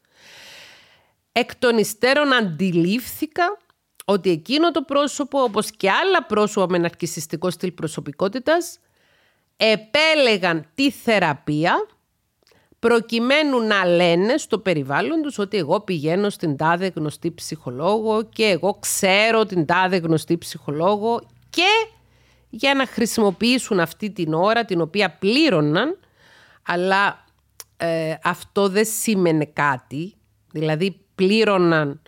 [1.33, 3.59] Εκ των υστέρων αντιλήφθηκα
[4.05, 8.79] ότι εκείνο το πρόσωπο, όπως και άλλα πρόσωπα με ναρκισιστικό στυλ προσωπικότητας,
[9.57, 11.87] επέλεγαν τη θεραπεία
[12.81, 18.79] προκειμένου να λένε στο περιβάλλον τους ότι εγώ πηγαίνω στην τάδε γνωστή ψυχολόγο και εγώ
[18.81, 21.21] ξέρω την τάδε γνωστή ψυχολόγο
[21.51, 21.89] και
[22.51, 25.99] για να χρησιμοποιήσουν αυτή την ώρα την οποία πλήρωναν
[26.63, 27.25] αλλά
[27.77, 30.15] ε, αυτό δεν σήμαινε κάτι.
[30.53, 32.01] Δηλαδή πλήρωναν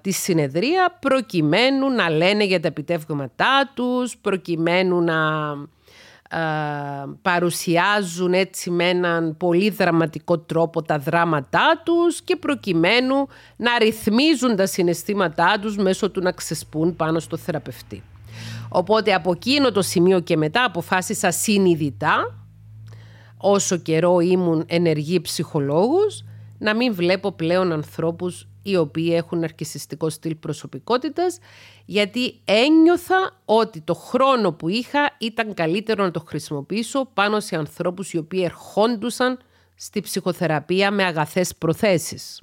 [0.00, 5.16] τη συνεδρία προκειμένου να λένε για τα επιτεύγματά τους προκειμένου να
[7.22, 13.26] παρουσιάζουν έτσι με έναν πολύ δραματικό τρόπο τα δράματά τους και προκειμένου
[13.56, 18.02] να ρυθμίζουν τα συναισθήματά τους μέσω του να ξεσπούν πάνω στο θεραπευτή.
[18.68, 22.46] Οπότε από εκείνο το σημείο και μετά αποφάσισα συνειδητά
[23.36, 26.24] όσο καιρό ήμουν ενεργή ψυχολόγος
[26.58, 31.38] να μην βλέπω πλέον ανθρώπους οι οποίοι έχουν αρκισιστικό στυλ προσωπικότητας
[31.84, 38.12] γιατί ένιωθα ότι το χρόνο που είχα ήταν καλύτερο να το χρησιμοποιήσω πάνω σε ανθρώπους
[38.12, 39.38] οι οποίοι ερχόντουσαν
[39.74, 42.42] στη ψυχοθεραπεία με αγαθές προθέσεις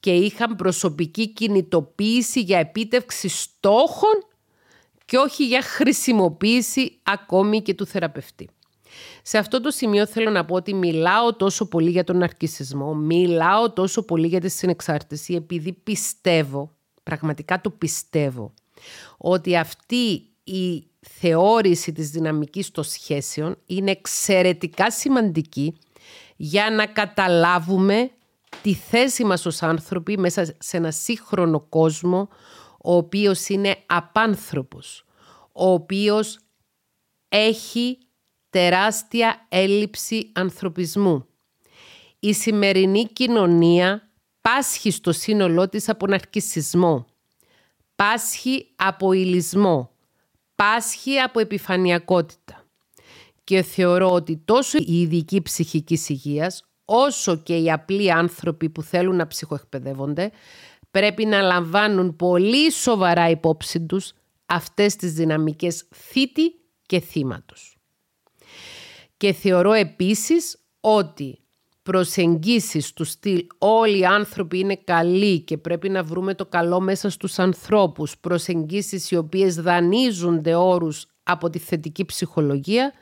[0.00, 4.24] και είχαν προσωπική κινητοποίηση για επίτευξη στόχων
[5.04, 8.48] και όχι για χρησιμοποίηση ακόμη και του θεραπευτή.
[9.28, 13.72] Σε αυτό το σημείο θέλω να πω ότι μιλάω τόσο πολύ για τον αρκισισμό, μιλάω
[13.72, 18.54] τόσο πολύ για τη συνεξάρτηση επειδή πιστεύω, πραγματικά το πιστεύω,
[19.16, 25.76] ότι αυτή η θεώρηση της δυναμικής των σχέσεων είναι εξαιρετικά σημαντική
[26.36, 28.10] για να καταλάβουμε
[28.62, 32.28] τη θέση μας ως άνθρωποι μέσα σε ένα σύγχρονο κόσμο
[32.84, 35.04] ο οποίος είναι απάνθρωπος,
[35.52, 36.38] ο οποίος
[37.28, 37.98] έχει
[38.56, 41.26] τεράστια έλλειψη ανθρωπισμού.
[42.18, 47.06] Η σημερινή κοινωνία πάσχει στο σύνολό της από ναρκισισμό,
[47.96, 49.90] πάσχει από ηλισμό,
[50.54, 52.64] πάσχει από επιφανειακότητα.
[53.44, 59.16] Και θεωρώ ότι τόσο η ειδική ψυχικής υγείας, όσο και οι απλοί άνθρωποι που θέλουν
[59.16, 60.30] να ψυχοεκπαιδεύονται,
[60.90, 64.12] πρέπει να λαμβάνουν πολύ σοβαρά υπόψη τους
[64.46, 66.54] αυτές τις δυναμικές θήτη
[66.86, 67.75] και θύματος.
[69.16, 71.38] Και θεωρώ επίσης ότι
[71.82, 77.10] προσεγγίσεις του στυλ όλοι οι άνθρωποι είναι καλοί και πρέπει να βρούμε το καλό μέσα
[77.10, 82.92] στους ανθρώπους, προσεγγίσεις οι οποίες δανείζονται όρους από τη θετική ψυχολογία,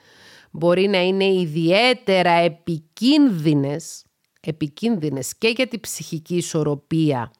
[0.50, 4.04] μπορεί να είναι ιδιαίτερα επικίνδυνες,
[4.40, 7.32] επικίνδυνες και για τη ψυχική ισορροπία,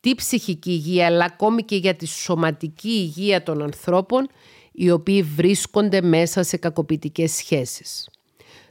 [0.00, 4.28] τη ψυχική υγεία, αλλά ακόμη και για τη σωματική υγεία των ανθρώπων,
[4.72, 8.08] οι οποίοι βρίσκονται μέσα σε κακοποιητικές σχέσεις.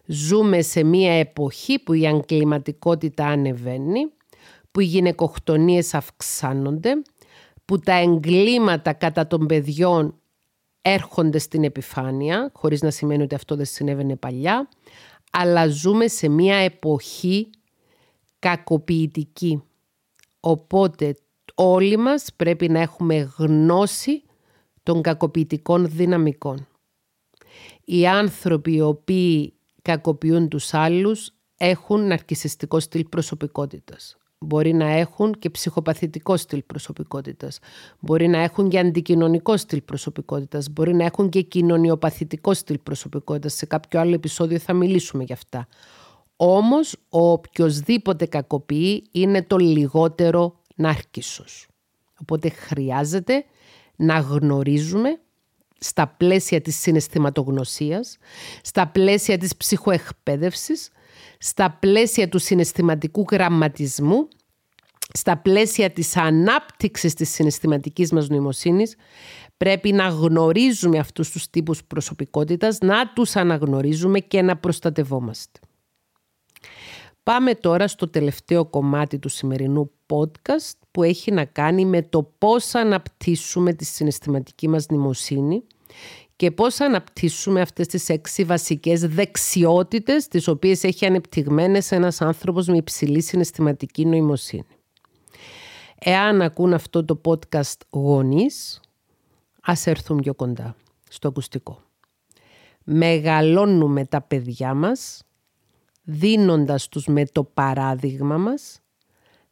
[0.05, 4.11] Ζούμε σε μία εποχή που η αγκληματικότητα ανεβαίνει,
[4.71, 6.91] που οι γυναικοκτονίες αυξάνονται,
[7.65, 10.17] που τα εγκλήματα κατά των παιδιών
[10.81, 14.69] έρχονται στην επιφάνεια, χωρίς να σημαίνει ότι αυτό δεν συνέβαινε παλιά,
[15.31, 17.49] αλλά ζούμε σε μία εποχή
[18.39, 19.63] κακοποιητική.
[20.39, 21.15] Οπότε
[21.55, 24.23] όλοι μας πρέπει να έχουμε γνώση
[24.83, 26.67] των κακοποιητικών δυναμικών.
[27.85, 29.53] Οι άνθρωποι οι οποίοι
[29.84, 34.17] κακοποιούν τους άλλους έχουν ναρκισιστικό στυλ προσωπικότητας.
[34.39, 37.59] Μπορεί να έχουν και ψυχοπαθητικό στυλ προσωπικότητας.
[37.99, 40.69] Μπορεί να έχουν και αντικοινωνικό στυλ προσωπικότητας.
[40.69, 43.53] Μπορεί να έχουν και κοινωνιοπαθητικό στυλ προσωπικότητας.
[43.53, 45.67] Σε κάποιο άλλο επεισόδιο θα μιλήσουμε γι' αυτά.
[46.36, 51.67] Όμως ο οποιοδήποτε κακοποιεί είναι το λιγότερο νάρκισσος.
[52.21, 53.45] Οπότε χρειάζεται
[53.95, 55.19] να γνωρίζουμε
[55.84, 58.17] στα πλαίσια της συναισθηματογνωσίας,
[58.61, 60.89] στα πλαίσια της ψυχοεκπαίδευσης,
[61.38, 64.27] στα πλαίσια του συναισθηματικού γραμματισμού,
[65.13, 68.95] στα πλαίσια της ανάπτυξης της συναισθηματικής μας νοημοσύνης
[69.57, 75.59] πρέπει να γνωρίζουμε αυτούς τους τύπους προσωπικότητας, να τους αναγνωρίζουμε και να προστατευόμαστε.
[77.23, 82.75] Πάμε τώρα στο τελευταίο κομμάτι του σημερινού podcast που έχει να κάνει με το πώς
[82.75, 85.63] αναπτύσσουμε τη συναισθηματική μας νοημοσύνη
[86.35, 92.77] και πώς αναπτύσσουμε αυτές τις έξι βασικές δεξιότητες τις οποίες έχει ανεπτυγμένες ένας άνθρωπος με
[92.77, 94.65] υψηλή συναισθηματική νοημοσύνη.
[95.99, 98.79] Εάν ακούν αυτό το podcast γονείς,
[99.61, 100.75] ας έρθουν πιο κοντά
[101.09, 101.81] στο ακουστικό.
[102.83, 105.23] Μεγαλώνουμε τα παιδιά μας
[106.03, 108.81] δίνοντας τους με το παράδειγμα μας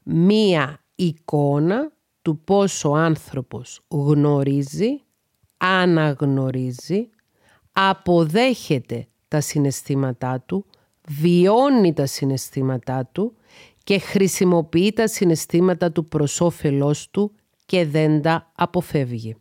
[0.03, 5.01] μία εικόνα του πόσο ο άνθρωπος γνωρίζει,
[5.61, 7.09] αναγνωρίζει,
[7.71, 10.65] αποδέχεται τα συναισθήματά του,
[11.07, 13.35] βιώνει τα συναισθήματά του
[13.83, 17.31] και χρησιμοποιεί τα συναισθήματα του προς όφελός του
[17.65, 19.35] και δεν τα αποφεύγει.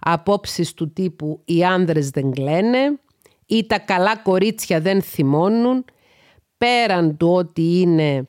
[0.00, 2.98] Απόψεις του τύπου «οι άνδρες δεν κλαίνε»
[3.46, 5.84] ή «τα καλά κορίτσια δεν θυμώνουν»
[6.58, 8.26] πέραν του ότι είναι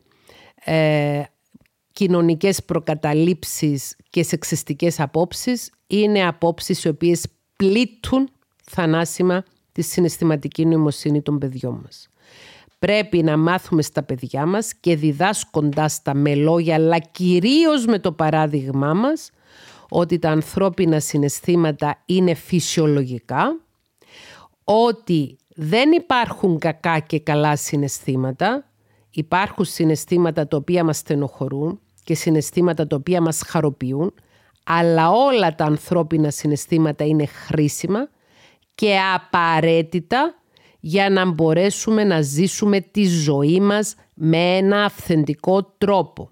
[0.63, 1.23] ε,
[2.01, 7.25] κοινωνικές προκαταλήψεις και σεξιστικές απόψεις, είναι απόψεις οι οποίες
[7.55, 8.29] πλήττουν
[8.63, 12.09] θανάσιμα τη συναισθηματική νοημοσύνη των παιδιών μας.
[12.79, 18.11] Πρέπει να μάθουμε στα παιδιά μας και διδάσκοντας τα με λόγια, αλλά κυρίως με το
[18.11, 19.29] παράδειγμά μας,
[19.89, 23.59] ότι τα ανθρώπινα συναισθήματα είναι φυσιολογικά,
[24.63, 28.65] ότι δεν υπάρχουν κακά και καλά συναισθήματα,
[29.11, 34.13] υπάρχουν συναισθήματα τα οποία μας στενοχωρούν και συναισθήματα τα οποία μας χαροποιούν,
[34.63, 38.09] αλλά όλα τα ανθρώπινα συναισθήματα είναι χρήσιμα
[38.75, 40.35] και απαραίτητα
[40.79, 46.31] για να μπορέσουμε να ζήσουμε τη ζωή μας με ένα αυθεντικό τρόπο.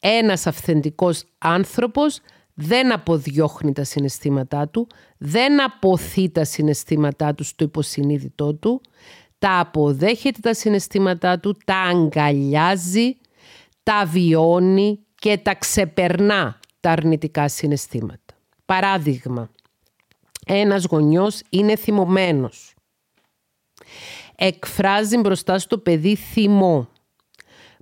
[0.00, 2.20] Ένας αυθεντικός άνθρωπος
[2.54, 4.86] δεν αποδιώχνει τα συναισθήματά του,
[5.18, 8.80] δεν αποθεί τα συναισθήματά του στο υποσυνείδητό του,
[9.38, 13.16] τα αποδέχεται τα συναισθήματά του, τα αγκαλιάζει,
[13.82, 18.34] τα βιώνει και τα ξεπερνά τα αρνητικά συναισθήματα.
[18.64, 19.50] Παράδειγμα,
[20.46, 22.74] ένας γονιός είναι θυμωμένος.
[24.36, 26.88] Εκφράζει μπροστά στο παιδί θυμό.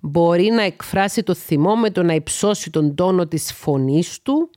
[0.00, 4.50] Μπορεί να εκφράσει το θυμό με το να υψώσει τον τόνο της φωνής του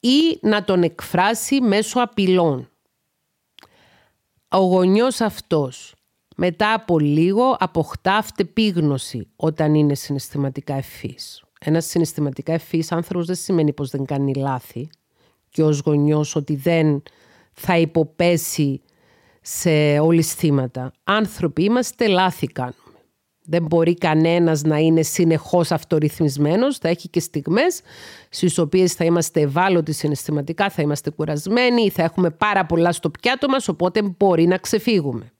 [0.00, 2.68] ή να τον εκφράσει μέσω απειλών.
[4.48, 5.93] Ο γονιός αυτός
[6.34, 11.42] μετά από λίγο αποκτά αυτεπίγνωση όταν είναι συναισθηματικά ευφύς.
[11.60, 14.88] Ένας συναισθηματικά ευφύς άνθρωπος δεν σημαίνει πως δεν κάνει λάθη
[15.48, 17.02] και ως γονιός ότι δεν
[17.52, 18.82] θα υποπέσει
[19.40, 20.92] σε ολισθήματα.
[21.04, 22.78] Άνθρωποι είμαστε, λάθη κάνουμε.
[23.46, 26.78] Δεν μπορεί κανένας να είναι συνεχώς αυτορυθμισμένος.
[26.78, 27.80] Θα έχει και στιγμές
[28.28, 33.48] στις οποίες θα είμαστε ευάλωτοι συναισθηματικά, θα είμαστε κουρασμένοι, θα έχουμε πάρα πολλά στο πιάτο
[33.48, 35.32] μας, οπότε μπορεί να ξεφύγουμε.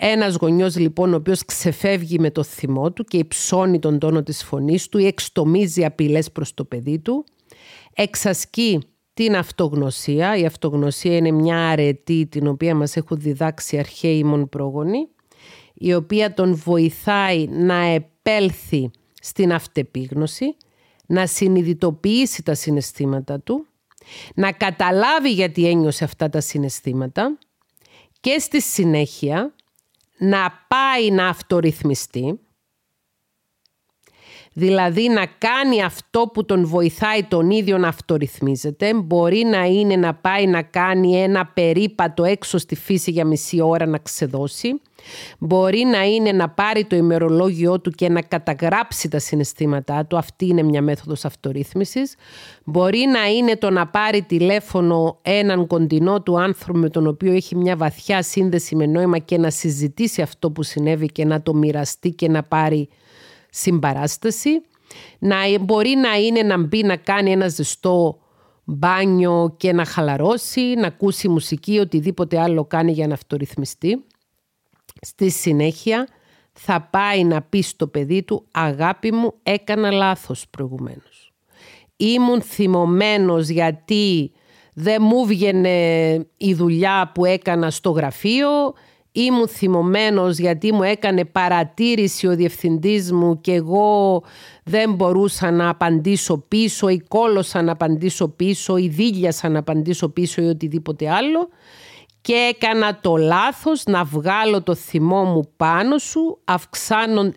[0.00, 4.44] Ένας γονιός λοιπόν ο οποίος ξεφεύγει με το θυμό του και υψώνει τον τόνο της
[4.44, 7.24] φωνής του ή εξτομίζει απειλές προς το παιδί του,
[7.94, 8.82] εξασκεί
[9.14, 10.36] την αυτογνωσία.
[10.36, 15.08] Η αυτογνωσία είναι μια αρετή την οποία μας έχουν διδάξει αρχαίοι μον πρόγονοι
[15.74, 18.90] η οποία τον βοηθάει να επέλθει
[19.20, 20.56] στην αυτεπίγνωση,
[21.06, 23.66] να συνειδητοποιήσει τα συναισθήματα του,
[24.34, 27.38] να καταλάβει γιατί ένιωσε αυτά τα συναισθήματα
[28.20, 29.52] και στη συνέχεια
[30.18, 32.40] να πάει να αυτορυθμιστεί,
[34.58, 38.94] δηλαδή να κάνει αυτό που τον βοηθάει τον ίδιο να αυτορυθμίζεται.
[38.94, 43.86] Μπορεί να είναι να πάει να κάνει ένα περίπατο έξω στη φύση για μισή ώρα
[43.86, 44.80] να ξεδώσει.
[45.38, 50.16] Μπορεί να είναι να πάρει το ημερολόγιο του και να καταγράψει τα συναισθήματά του.
[50.16, 52.14] Αυτή είναι μια μέθοδος αυτορύθμισης.
[52.64, 57.56] Μπορεί να είναι το να πάρει τηλέφωνο έναν κοντινό του άνθρωπο με τον οποίο έχει
[57.56, 62.10] μια βαθιά σύνδεση με νόημα και να συζητήσει αυτό που συνέβη και να το μοιραστεί
[62.10, 62.88] και να πάρει
[63.50, 64.50] συμπαράσταση.
[65.18, 68.18] Να, μπορεί να είναι να μπει να κάνει ένα ζεστό
[68.64, 74.04] μπάνιο και να χαλαρώσει, να ακούσει μουσική, οτιδήποτε άλλο κάνει για να αυτορυθμιστεί.
[75.00, 76.08] Στη συνέχεια
[76.52, 81.32] θα πάει να πει στο παιδί του «Αγάπη μου, έκανα λάθος προηγουμένως.
[81.96, 84.32] Ήμουν θυμωμένος γιατί
[84.74, 88.48] δεν μου βγαινε η δουλειά που έκανα στο γραφείο,
[89.20, 94.22] ήμουν θυμωμένος γιατί μου έκανε παρατήρηση ο διευθυντής μου και εγώ
[94.64, 100.42] δεν μπορούσα να απαντήσω πίσω ή κόλωσα να απαντήσω πίσω ή δίλιασα να απαντήσω πίσω
[100.42, 101.48] ή οτιδήποτε άλλο.
[102.20, 106.38] Και έκανα το λάθος να βγάλω το θυμό μου πάνω σου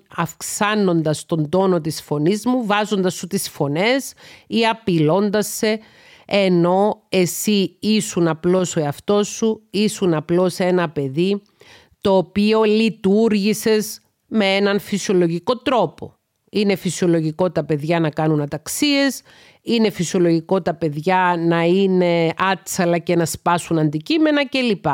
[0.08, 4.14] αυξάνοντας τον τόνο της φωνής μου, βάζοντας σου τις φωνές
[4.48, 5.80] ή απειλώντας σε
[6.26, 11.42] ενώ εσύ ήσουν απλώς ο εαυτός σου, ήσουν απλώς ένα παιδί
[12.02, 16.16] το οποίο λειτουργήσες με έναν φυσιολογικό τρόπο.
[16.52, 19.22] Είναι φυσιολογικό τα παιδιά να κάνουν αταξίες,
[19.62, 24.86] είναι φυσιολογικό τα παιδιά να είναι άτσαλα και να σπάσουν αντικείμενα κλπ.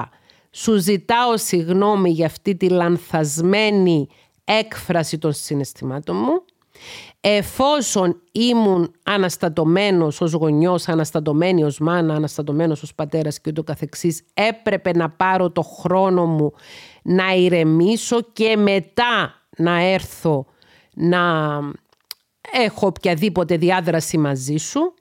[0.51, 4.08] Σου ζητάω συγγνώμη για αυτή τη λανθασμένη
[4.43, 6.43] έκφραση των συναισθημάτων μου.
[7.22, 14.91] Εφόσον ήμουν αναστατωμένος ως γονιός, αναστατωμένη ως μάνα, αναστατωμένος ως πατέρας και ούτω καθεξής, έπρεπε
[14.91, 16.53] να πάρω το χρόνο μου
[17.10, 20.45] να ηρεμήσω και μετά να έρθω
[20.93, 21.20] να
[22.51, 24.93] έχω οποιαδήποτε διάδραση μαζί σου.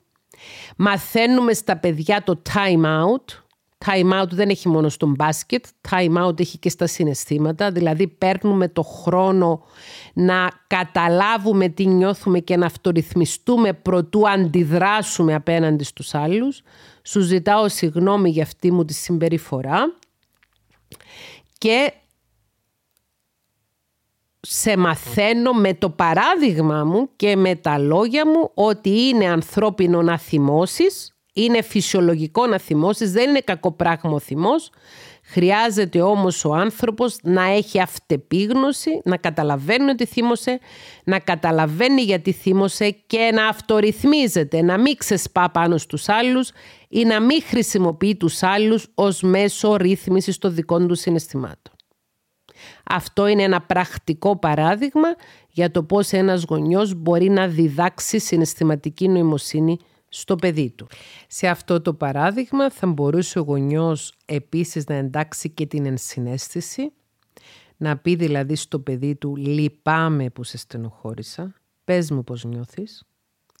[0.77, 3.41] Μαθαίνουμε στα παιδιά το time out.
[3.85, 8.67] Time out δεν έχει μόνο στον μπάσκετ, time out έχει και στα συναισθήματα, δηλαδή παίρνουμε
[8.67, 9.63] το χρόνο
[10.13, 16.61] να καταλάβουμε τι νιώθουμε και να αυτορυθμιστούμε προτού αντιδράσουμε απέναντι στους άλλους.
[17.01, 19.97] Σου ζητάω συγγνώμη για αυτή μου τη συμπεριφορά
[21.57, 21.93] και
[24.39, 30.17] σε μαθαίνω με το παράδειγμα μου και με τα λόγια μου ότι είναι ανθρώπινο να
[30.17, 34.69] θυμώσεις, είναι φυσιολογικό να θυμώσεις, δεν είναι κακό πράγμα ο θυμός.
[35.29, 40.59] Χρειάζεται όμως ο άνθρωπος να έχει αυτεπίγνωση, να καταλαβαίνει ότι θύμωσε,
[41.03, 46.51] να καταλαβαίνει γιατί θύμωσε και να αυτορυθμίζεται, να μην ξεσπά πάνω στους άλλους
[46.87, 51.73] ή να μην χρησιμοποιεί τους άλλους ως μέσο ρύθμισης των δικών του συναισθημάτων.
[52.83, 55.07] Αυτό είναι ένα πρακτικό παράδειγμα
[55.49, 59.77] για το πώς ένας γονιός μπορεί να διδάξει συναισθηματική νοημοσύνη
[60.09, 60.87] στο παιδί του.
[61.27, 66.91] Σε αυτό το παράδειγμα θα μπορούσε ο γονιός επίσης να εντάξει και την ενσυναίσθηση,
[67.77, 71.53] να πει δηλαδή στο παιδί του «λυπάμαι που σε στενοχώρησα,
[71.83, 73.07] πες μου πώς νιώθεις»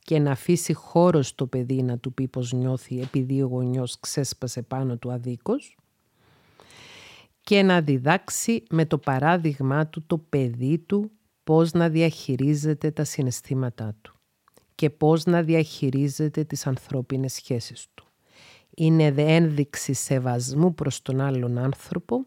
[0.07, 4.61] και να αφήσει χώρο στο παιδί να του πει πώς νιώθει επειδή ο γονιός ξέσπασε
[4.61, 5.77] πάνω του αδίκως
[7.41, 11.11] και να διδάξει με το παράδειγμά του το παιδί του
[11.43, 14.16] πώς να διαχειρίζεται τα συναισθήματά του
[14.77, 18.05] και πώς να διαχειρίζεται τις ανθρώπινες σχέσεις του.
[18.75, 22.25] Είναι ένδειξη σεβασμού προς τον άλλον άνθρωπο,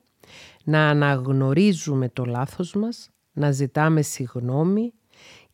[0.65, 4.93] να αναγνωρίζουμε το λάθος μας, να ζητάμε συγνώμη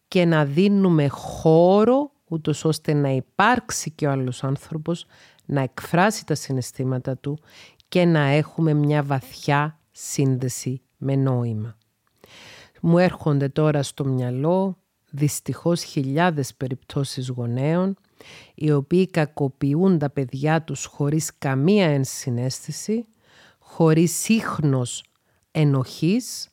[0.08, 5.06] και να δίνουμε χώρο ούτως ώστε να υπάρξει και ο άλλος άνθρωπος
[5.46, 7.38] να εκφράσει τα συναισθήματα του
[7.88, 11.76] και να έχουμε μια βαθιά σύνδεση με νόημα.
[12.80, 14.78] Μου έρχονται τώρα στο μυαλό
[15.16, 17.96] δυστυχώς χιλιάδες περιπτώσεις γονέων
[18.54, 23.06] οι οποίοι κακοποιούν τα παιδιά τους χωρίς καμία ενσυναίσθηση,
[23.58, 25.04] χωρίς ίχνος
[25.50, 26.48] ενοχής,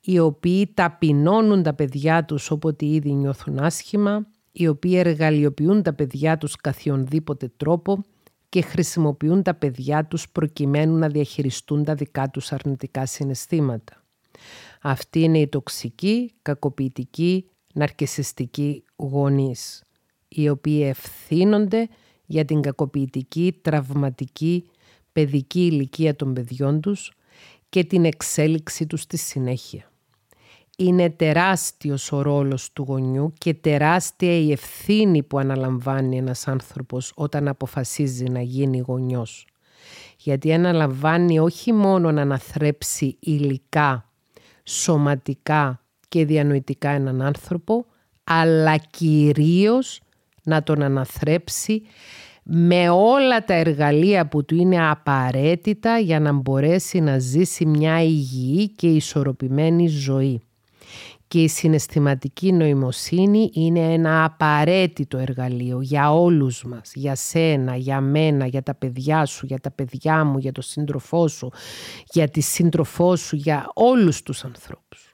[0.00, 6.38] οι οποίοι ταπεινώνουν τα παιδιά τους όποτε ήδη νιώθουν άσχημα, οι οποίοι εργαλειοποιούν τα παιδιά
[6.38, 8.04] τους καθιονδήποτε τρόπο
[8.48, 14.04] και χρησιμοποιούν τα παιδιά τους προκειμένου να διαχειριστούν τα δικά τους αρνητικά συναισθήματα.
[14.82, 19.82] Αυτή είναι η τοξική, κακοποιητική, ναρκισιστική γονείς,
[20.28, 21.88] οι οποίοι ευθύνονται
[22.26, 24.64] για την κακοποιητική, τραυματική,
[25.12, 27.12] παιδική ηλικία των παιδιών τους
[27.68, 29.90] και την εξέλιξη τους στη συνέχεια
[30.76, 37.48] είναι τεράστιος ο ρόλος του γονιού και τεράστια η ευθύνη που αναλαμβάνει ένας άνθρωπος όταν
[37.48, 39.46] αποφασίζει να γίνει γονιός.
[40.16, 44.10] Γιατί αναλαμβάνει όχι μόνο να αναθρέψει υλικά,
[44.64, 47.86] σωματικά και διανοητικά έναν άνθρωπο,
[48.24, 50.00] αλλά κυρίως
[50.42, 51.82] να τον αναθρέψει
[52.42, 58.68] με όλα τα εργαλεία που του είναι απαραίτητα για να μπορέσει να ζήσει μια υγιή
[58.68, 60.40] και ισορροπημένη ζωή
[61.28, 68.46] και η συναισθηματική νοημοσύνη είναι ένα απαραίτητο εργαλείο για όλους μας, για σένα, για μένα,
[68.46, 71.52] για τα παιδιά σου, για τα παιδιά μου, για τον σύντροφό σου,
[72.12, 75.05] για τη σύντροφό σου, για όλους τους ανθρώπους.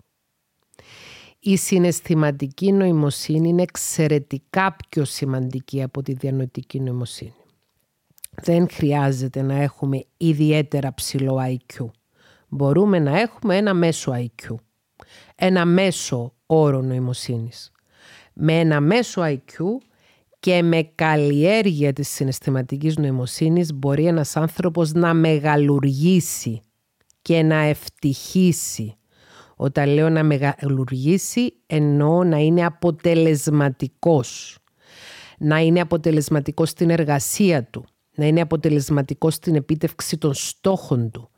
[1.45, 7.34] Η συναισθηματική νοημοσύνη είναι εξαιρετικά πιο σημαντική από τη διανοητική νοημοσύνη.
[8.43, 11.86] Δεν χρειάζεται να έχουμε ιδιαίτερα ψηλό IQ.
[12.49, 14.55] Μπορούμε να έχουμε ένα μέσο IQ
[15.34, 17.70] ένα μέσο όρο νοημοσύνης.
[18.34, 19.64] Με ένα μέσο IQ
[20.40, 26.61] και με καλλιέργεια της συναισθηματικής νοημοσύνης μπορεί ένας άνθρωπος να μεγαλουργήσει
[27.22, 28.97] και να ευτυχήσει.
[29.62, 34.58] Όταν λέω να μεγαλουργήσει εννοώ να είναι αποτελεσματικός.
[35.38, 37.84] Να είναι αποτελεσματικός στην εργασία του.
[38.14, 41.30] να είναι αποτελεσματικός στην επίτευξη των στόχων του,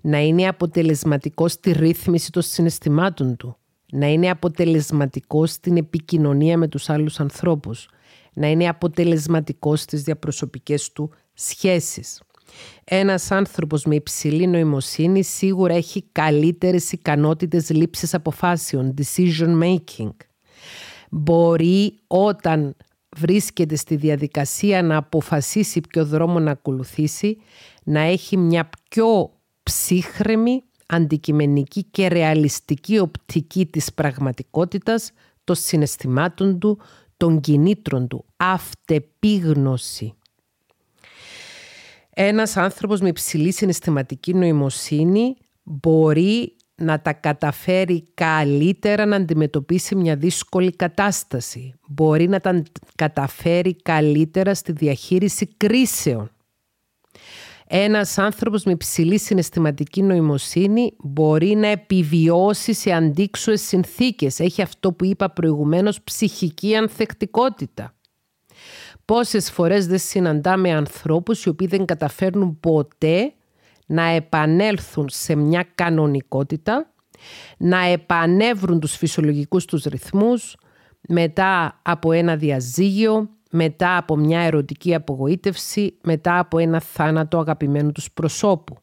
[0.00, 3.56] να είναι αποτελεσματικός στη ρύθμιση των συναισθημάτων του,
[3.92, 7.88] να είναι αποτελεσματικός στην επικοινωνία με τους άλλους ανθρώπους,
[8.32, 12.22] να είναι αποτελεσματικός στις διαπροσωπικές του σχέσεις.
[12.84, 20.10] Ένας άνθρωπος με υψηλή νοημοσύνη σίγουρα έχει καλύτερες ικανότητες λήψης αποφάσεων, decision making.
[21.10, 22.76] Μπορεί όταν
[23.16, 27.36] βρίσκεται στη διαδικασία να αποφασίσει ποιο δρόμο να ακολουθήσει,
[27.84, 29.30] να έχει μια πιο
[29.62, 35.12] ψύχρεμη, αντικειμενική και ρεαλιστική οπτική της πραγματικότητας,
[35.44, 36.78] των συναισθημάτων του,
[37.16, 40.14] των κινήτρων του, αυτεπίγνωση.
[42.14, 50.76] Ένας άνθρωπος με υψηλή συναισθηματική νοημοσύνη μπορεί να τα καταφέρει καλύτερα να αντιμετωπίσει μια δύσκολη
[50.76, 51.74] κατάσταση.
[51.88, 52.62] Μπορεί να τα
[52.94, 56.30] καταφέρει καλύτερα στη διαχείριση κρίσεων.
[57.66, 64.40] Ένας άνθρωπος με υψηλή συναισθηματική νοημοσύνη μπορεί να επιβιώσει σε αντίξωες συνθήκες.
[64.40, 67.94] Έχει αυτό που είπα προηγουμένως ψυχική ανθεκτικότητα.
[69.04, 73.32] Πόσες φορές δεν συναντάμε ανθρώπους οι οποίοι δεν καταφέρνουν ποτέ
[73.86, 76.92] να επανέλθουν σε μια κανονικότητα,
[77.58, 80.56] να επανέβρουν τους φυσιολογικούς τους ρυθμούς
[81.08, 88.12] μετά από ένα διαζύγιο, μετά από μια ερωτική απογοήτευση, μετά από ένα θάνατο αγαπημένου τους
[88.12, 88.76] προσώπου.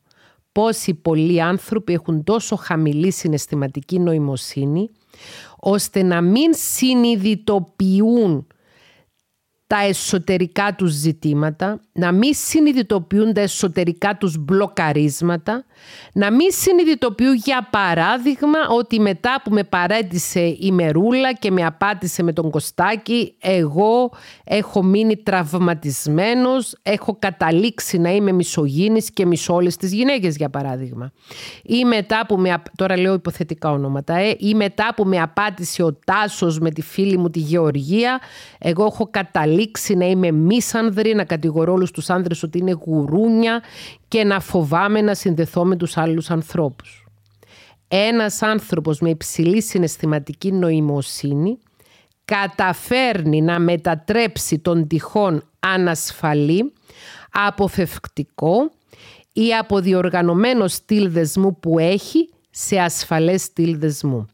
[0.52, 4.90] Πόσοι πολλοί άνθρωποι έχουν τόσο χαμηλή συναισθηματική νοημοσύνη,
[5.60, 8.48] ώστε να μην συνειδητοποιούν
[9.70, 15.66] τα εσωτερικά τους ζητήματα, να μην συνειδητοποιούν τα εσωτερικά τους μπλοκαρίσματα,
[16.14, 22.24] να μην συνειδητοποιούν για παράδειγμα ότι μετά που με παρέτησε η Μερούλα και με απάτησε
[22.24, 24.12] με τον Κωστάκη, εγώ
[24.44, 31.12] έχω μείνει τραυματισμένος, έχω καταλήξει να είμαι μισογίνης και μισό όλες τις γυναίκες για παράδειγμα.
[31.64, 35.94] Ή μετά που με, τώρα λέω υποθετικά ονόματα, ε, ή μετά που με απάτησε ο
[36.06, 38.20] Τάσος με τη φίλη μου τη Γεωργία,
[38.60, 43.64] εγώ έχω καταλήξει καταλήξει να είμαι μίσανδρη, να κατηγορώ όλους τους άνδρες ότι είναι γουρούνια
[44.08, 47.04] και να φοβάμαι να συνδεθώ με τους άλλους ανθρώπους.
[47.88, 51.58] Ένας άνθρωπος με υψηλή συναισθηματική νοημοσύνη
[52.26, 56.74] καταφέρνει να μετατρέψει τον τυχόν ανασφαλή,
[57.32, 58.72] αποφευκτικό
[59.34, 64.26] ή αποδιοργανωμένο στυλ δεσμού που έχει σε ασφαλές στυλ δεσμού.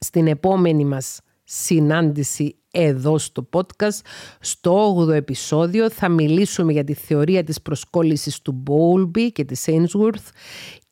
[0.00, 1.20] Στην επόμενη μας
[1.50, 3.98] συνάντηση εδώ στο podcast.
[4.40, 10.30] Στο 8ο επεισόδιο θα μιλήσουμε για τη θεωρία της προσκόλλησης του Bowlby και της Ainsworth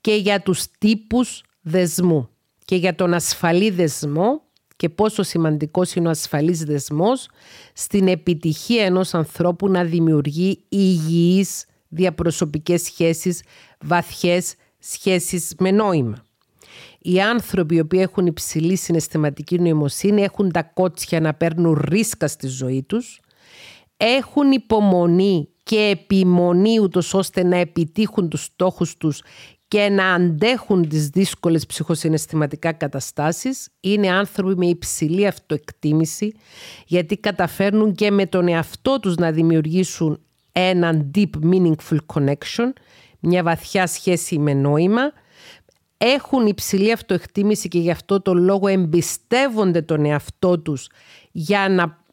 [0.00, 2.28] και για τους τύπους δεσμού
[2.64, 4.42] και για τον ασφαλή δεσμό
[4.76, 7.28] και πόσο σημαντικός είναι ο ασφαλής δεσμός
[7.72, 13.42] στην επιτυχία ενός ανθρώπου να δημιουργεί υγιείς διαπροσωπικές σχέσεις,
[13.80, 16.25] βαθιές σχέσεις με νόημα
[17.06, 22.46] οι άνθρωποι οι οποίοι έχουν υψηλή συναισθηματική νοημοσύνη έχουν τα κότσια να παίρνουν ρίσκα στη
[22.46, 23.20] ζωή τους,
[23.96, 29.22] έχουν υπομονή και επιμονή ούτως ώστε να επιτύχουν τους στόχους τους
[29.68, 36.34] και να αντέχουν τις δύσκολες ψυχοσυναισθηματικά καταστάσεις είναι άνθρωποι με υψηλή αυτοεκτίμηση
[36.86, 40.20] γιατί καταφέρνουν και με τον εαυτό τους να δημιουργήσουν
[40.52, 42.72] έναν deep meaningful connection,
[43.20, 45.12] μια βαθιά σχέση με νόημα
[45.98, 50.88] έχουν υψηλή αυτοεκτίμηση και γι' αυτό το λόγο εμπιστεύονται τον εαυτό τους
[51.32, 52.04] για να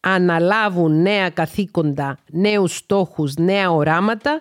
[0.00, 4.40] αναλάβουν νέα καθήκοντα, νέους στόχους, νέα οράματα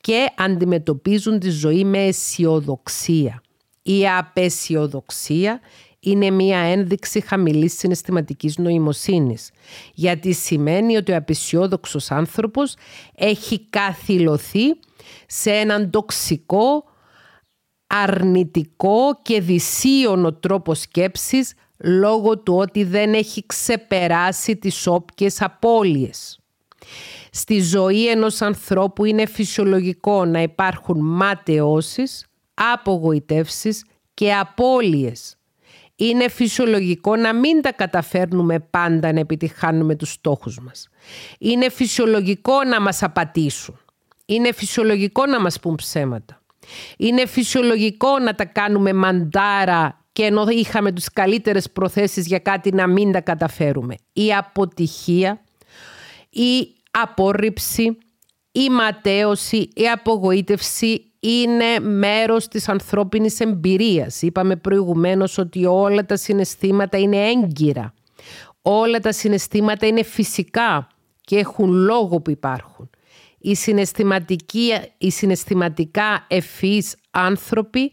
[0.00, 3.42] και αντιμετωπίζουν τη ζωή με αισιοδοξία.
[3.82, 5.60] Η απεσιοδοξία
[6.00, 9.50] είναι μία ένδειξη χαμηλής συναισθηματικής νοημοσύνης,
[9.94, 12.74] γιατί σημαίνει ότι ο απεσιόδοξος άνθρωπος
[13.14, 14.64] έχει καθυλωθεί
[15.26, 16.84] σε έναν τοξικό
[17.90, 26.40] αρνητικό και δυσίωνο τρόπο σκέψης λόγω του ότι δεν έχει ξεπεράσει τις όποιες απώλειες.
[27.30, 33.84] Στη ζωή ενός ανθρώπου είναι φυσιολογικό να υπάρχουν ματαιώσεις, απογοητεύσεις
[34.14, 35.34] και απώλειες.
[35.96, 40.88] Είναι φυσιολογικό να μην τα καταφέρνουμε πάντα να επιτυχάνουμε τους στόχους μας.
[41.38, 43.80] Είναι φυσιολογικό να μας απατήσουν.
[44.26, 46.39] Είναι φυσιολογικό να μας πούν ψέματα.
[46.96, 52.86] Είναι φυσιολογικό να τα κάνουμε μαντάρα και ενώ είχαμε τις καλύτερες προθέσεις για κάτι να
[52.86, 53.94] μην τα καταφέρουμε.
[54.12, 55.40] Η αποτυχία,
[56.30, 57.98] η απόρριψη,
[58.52, 64.22] η ματέωση, η απογοήτευση είναι μέρος της ανθρώπινης εμπειρίας.
[64.22, 67.94] Είπαμε προηγουμένως ότι όλα τα συναισθήματα είναι έγκυρα.
[68.62, 70.88] Όλα τα συναισθήματα είναι φυσικά
[71.20, 72.69] και έχουν λόγο που υπάρχουν.
[73.40, 77.92] Οι, συναισθηματικοί, οι συναισθηματικά ευφυείς άνθρωποι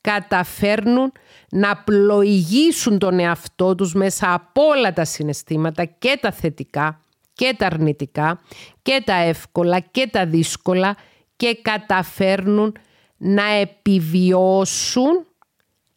[0.00, 1.12] καταφέρνουν
[1.50, 7.00] να πλοηγήσουν τον εαυτό τους μέσα από όλα τα συναισθήματα και τα θετικά
[7.32, 8.40] και τα αρνητικά
[8.82, 10.96] και τα εύκολα και τα δύσκολα
[11.36, 12.76] και καταφέρνουν
[13.16, 15.26] να επιβιώσουν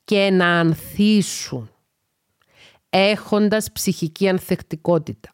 [0.05, 1.69] και να ανθίσουν
[2.89, 5.33] έχοντας ψυχική ανθεκτικότητα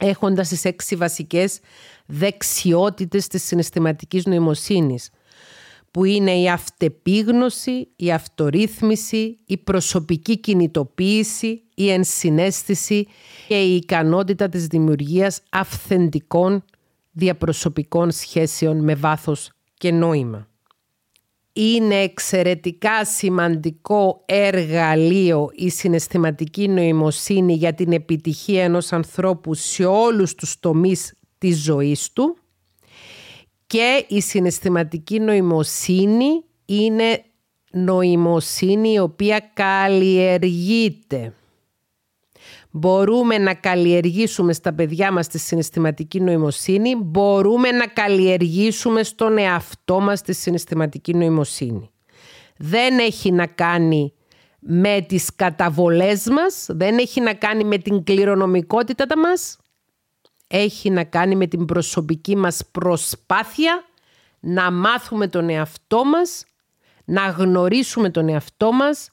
[0.00, 1.60] έχοντας τις έξι βασικές
[2.06, 5.10] δεξιότητες της συναισθηματικής νοημοσύνης
[5.94, 13.06] που είναι η αυτεπίγνωση, η αυτορύθμιση, η προσωπική κινητοποίηση, η ενσυναίσθηση
[13.48, 16.64] και η ικανότητα της δημιουργίας αυθεντικών
[17.12, 20.48] διαπροσωπικών σχέσεων με βάθος και νόημα.
[21.52, 30.58] Είναι εξαιρετικά σημαντικό εργαλείο η συναισθηματική νοημοσύνη για την επιτυχία ενός ανθρώπου σε όλους τους
[30.60, 31.14] τομείς
[31.44, 32.36] της ζωής του
[33.66, 37.24] και η συναισθηματική νοημοσύνη είναι
[37.70, 41.32] νοημοσύνη η οποία καλλιεργείται.
[42.70, 50.22] Μπορούμε να καλλιεργήσουμε στα παιδιά μας τη συναισθηματική νοημοσύνη, μπορούμε να καλλιεργήσουμε στον εαυτό μας
[50.22, 51.90] τη συναισθηματική νοημοσύνη.
[52.56, 54.12] Δεν έχει να κάνει
[54.58, 59.58] με τις καταβολές μας, δεν έχει να κάνει με την κληρονομικότητα μας,
[60.56, 63.84] έχει να κάνει με την προσωπική μας προσπάθεια
[64.40, 66.44] να μάθουμε τον εαυτό μας,
[67.04, 69.10] να γνωρίσουμε τον εαυτό μας,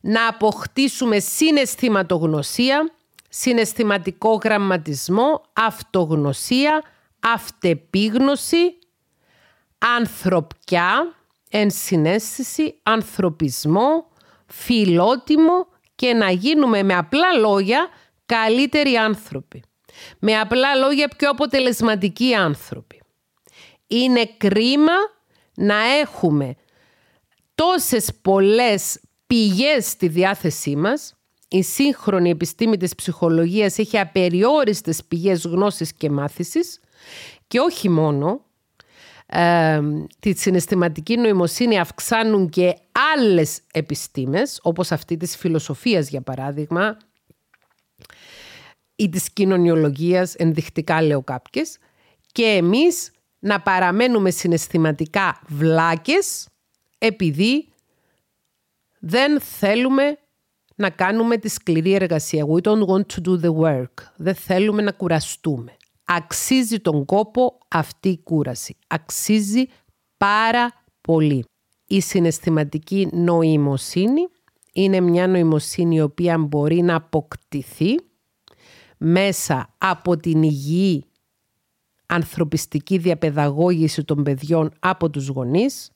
[0.00, 2.92] να αποκτήσουμε συναισθηματογνωσία,
[3.28, 6.82] συναισθηματικό γραμματισμό, αυτογνωσία,
[7.20, 8.78] αυτεπίγνωση,
[9.98, 11.14] ανθρωπιά,
[11.50, 14.06] ενσυναίσθηση, ανθρωπισμό,
[14.46, 17.88] φιλότιμο και να γίνουμε με απλά λόγια
[18.26, 19.62] καλύτεροι άνθρωποι.
[20.18, 23.02] Με απλά λόγια πιο αποτελεσματικοί άνθρωποι.
[23.86, 24.92] Είναι κρίμα
[25.54, 26.54] να έχουμε
[27.54, 31.14] τόσες πολλές πηγές στη διάθεσή μας.
[31.48, 36.80] Η σύγχρονη επιστήμη της ψυχολογίας έχει απεριόριστες πηγές γνώσης και μάθησης
[37.46, 38.44] και όχι μόνο
[39.26, 39.80] ε,
[40.18, 42.76] τη συναισθηματική νοημοσύνη αυξάνουν και
[43.16, 46.96] άλλες επιστήμες όπως αυτή της φιλοσοφίας για παράδειγμα
[48.96, 51.78] ή της κοινωνιολογίας, ενδεικτικά λέω κάποιες,
[52.32, 56.48] και εμείς να παραμένουμε συναισθηματικά βλάκες
[56.98, 57.68] επειδή
[58.98, 60.18] δεν θέλουμε
[60.74, 62.46] να κάνουμε τη σκληρή εργασία.
[62.46, 63.92] We don't want to do the work.
[64.16, 65.76] Δεν θέλουμε να κουραστούμε.
[66.04, 68.76] Αξίζει τον κόπο αυτή η κούραση.
[68.86, 69.64] Αξίζει
[70.16, 71.44] πάρα πολύ.
[71.86, 74.28] Η συναισθηματική νοημοσύνη
[74.72, 77.94] είναι μια νοημοσύνη η οποία μπορεί να αποκτηθεί
[78.98, 81.04] μέσα από την υγιή
[82.06, 85.90] ανθρωπιστική διαπαιδαγώγηση των παιδιών από τους γονείς,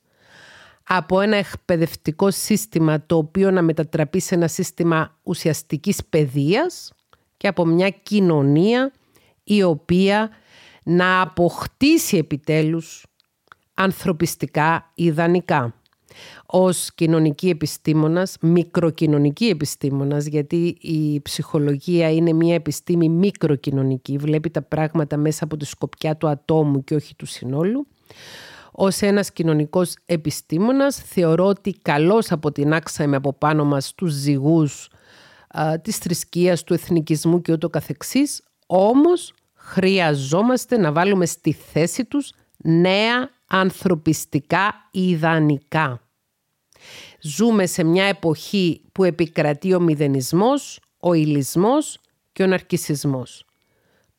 [0.82, 6.92] από ένα εκπαιδευτικό σύστημα το οποίο να μετατραπεί σε ένα σύστημα ουσιαστικής παιδείας
[7.36, 8.92] και από μια κοινωνία
[9.44, 10.30] η οποία
[10.82, 13.06] να αποκτήσει επιτέλους
[13.74, 15.74] ανθρωπιστικά ιδανικά
[16.46, 25.16] ως κοινωνική επιστήμονας, μικροκοινωνική επιστήμονας, γιατί η ψυχολογία είναι μια επιστήμη μικροκοινωνική, βλέπει τα πράγματα
[25.16, 27.86] μέσα από τη σκοπιά του ατόμου και όχι του συνόλου.
[28.72, 34.88] Ως ένας κοινωνικός επιστήμονας θεωρώ ότι καλώς αποτινάξαμε από πάνω μας τους ζυγούς
[35.48, 42.32] α, της θρησκείας, του εθνικισμού και ούτω καθεξής, όμως χρειαζόμαστε να βάλουμε στη θέση τους
[42.56, 46.00] νέα ανθρωπιστικά ιδανικά.
[47.36, 51.98] Ζούμε σε μια εποχή που επικρατεί ο μηδενισμός, ο ηλισμός
[52.32, 53.44] και ο ναρκισισμός.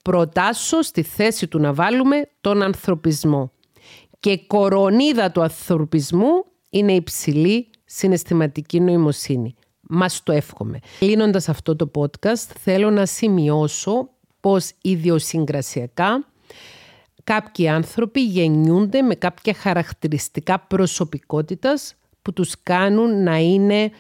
[0.04, 3.52] Προτάσω στη θέση του να βάλουμε τον ανθρωπισμό.
[4.20, 9.56] Και κορονίδα του ανθρωπισμού είναι υψηλή συναισθηματική νοημοσύνη.
[9.82, 10.80] Μας το εύχομαι.
[11.00, 14.10] Κλείνοντας αυτό το podcast θέλω να σημειώσω
[14.40, 16.28] πως ιδιοσυγκρασιακά
[17.24, 23.92] κάποιοι άνθρωποι γεννιούνται με κάποια χαρακτηριστικά προσωπικότητας που τους κάνουν να είναι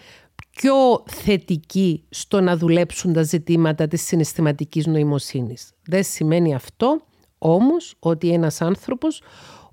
[0.49, 5.71] πιο θετικοί στο να δουλέψουν τα ζητήματα της συναισθηματικής νοημοσύνης.
[5.85, 7.01] Δεν σημαίνει αυτό
[7.37, 9.21] όμως ότι ένας άνθρωπος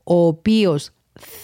[0.05, 0.91] ο οποίος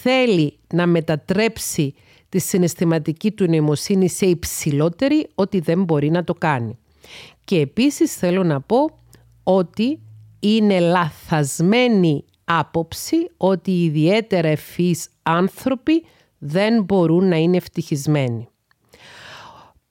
[0.01, 1.93] θέλει να μετατρέψει
[2.29, 6.77] τη συναισθηματική του νοημοσύνη σε υψηλότερη ότι δεν μπορεί να το κάνει.
[7.45, 8.97] Και επίσης θέλω να πω
[9.43, 9.99] ότι
[10.39, 16.05] είναι λαθασμένη άποψη ότι οι ιδιαίτερα ευφύς άνθρωποι
[16.45, 18.47] δεν μπορούν να είναι ευτυχισμένοι.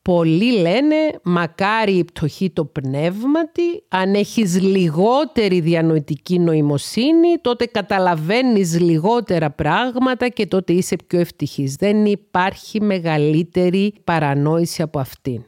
[0.02, 9.50] Πολλοί λένε μακάρι η πτωχή το πνεύματι, αν έχεις λιγότερη διανοητική νοημοσύνη τότε καταλαβαίνεις λιγότερα
[9.50, 11.74] πράγματα και τότε είσαι πιο ευτυχής.
[11.74, 15.44] Δεν υπάρχει μεγαλύτερη παρανόηση από αυτήν.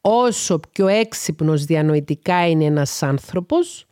[0.00, 3.86] Όσο πιο έξυπνος διανοητικά είναι ένας άνθρωπος,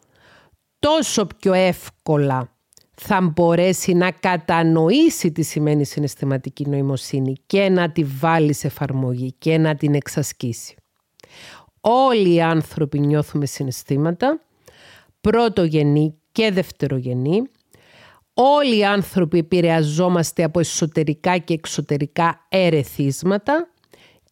[0.78, 2.57] τόσο πιο εύκολα
[3.00, 9.58] θα μπορέσει να κατανοήσει τι σημαίνει συναισθηματική νοημοσύνη και να τη βάλει σε εφαρμογή και
[9.58, 10.74] να την εξασκήσει.
[11.80, 14.40] Όλοι οι άνθρωποι νιώθουμε συναισθήματα,
[15.20, 17.42] πρωτογενή και δευτερογενή.
[18.34, 23.68] Όλοι οι άνθρωποι επηρεαζόμαστε από εσωτερικά και εξωτερικά ερεθίσματα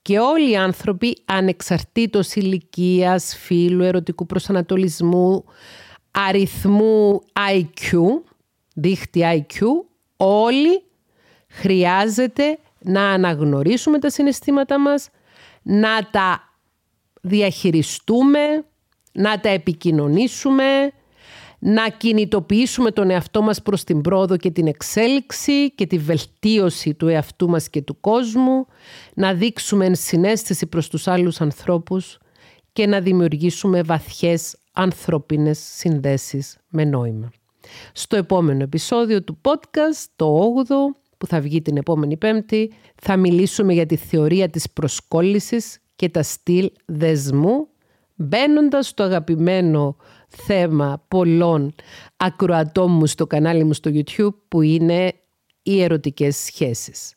[0.03, 5.45] και όλοι οι άνθρωποι ανεξαρτήτως ηλικίας, φύλου, ερωτικού προσανατολισμού,
[6.11, 7.21] αριθμού
[7.51, 7.99] IQ,
[8.77, 9.63] δίχτυ IQ,
[10.17, 10.83] όλοι
[11.49, 15.09] χρειάζεται να αναγνωρίσουμε τα συναισθήματά μας,
[15.63, 16.43] να τα
[17.21, 18.65] διαχειριστούμε,
[19.13, 20.93] να τα επικοινωνήσουμε,
[21.59, 27.09] να κινητοποιήσουμε τον εαυτό μας προς την πρόοδο και την εξέλιξη και τη βελτίωση του
[27.09, 28.67] εαυτού μας και του κόσμου,
[29.15, 32.19] να δείξουμε ενσυναίσθηση προς τους άλλους ανθρώπους
[32.73, 37.31] και να δημιουργήσουμε βαθιές ανθρώπινες συνδέσεις με νόημα.
[37.93, 42.73] Στο επόμενο επεισόδιο του podcast, το 8ο, που θα βγει την επόμενη Πέμπτη,
[43.03, 47.69] θα μιλήσουμε για τη θεωρία της προσκόλλησης και τα στυλ δεσμού,
[48.15, 49.97] μπαίνοντας στο αγαπημένο
[50.29, 51.75] θέμα πολλών
[52.17, 55.13] ακροατών μου στο κανάλι μου στο YouTube, που είναι
[55.67, 57.15] οι ερωτικές σχέσεις.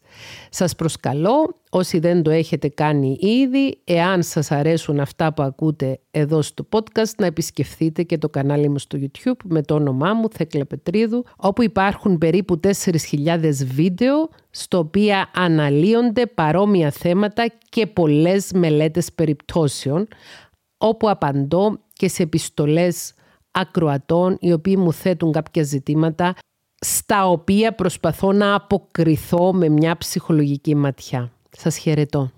[0.49, 6.41] Σας προσκαλώ, όσοι δεν το έχετε κάνει ήδη, εάν σας αρέσουν αυτά που ακούτε εδώ
[6.41, 10.65] στο podcast, να επισκεφθείτε και το κανάλι μου στο YouTube με το όνομά μου, Θέκλα
[10.65, 20.07] Πετρίδου, όπου υπάρχουν περίπου 4.000 βίντεο, στο οποία αναλύονται παρόμοια θέματα και πολλές μελέτες περιπτώσεων,
[20.77, 23.13] όπου απαντώ και σε επιστολές
[23.51, 26.35] ακροατών οι οποίοι μου θέτουν κάποια ζητήματα
[26.79, 31.31] στα οποία προσπαθώ να αποκριθώ με μια ψυχολογική ματιά.
[31.51, 32.31] Σας χαιρετώ.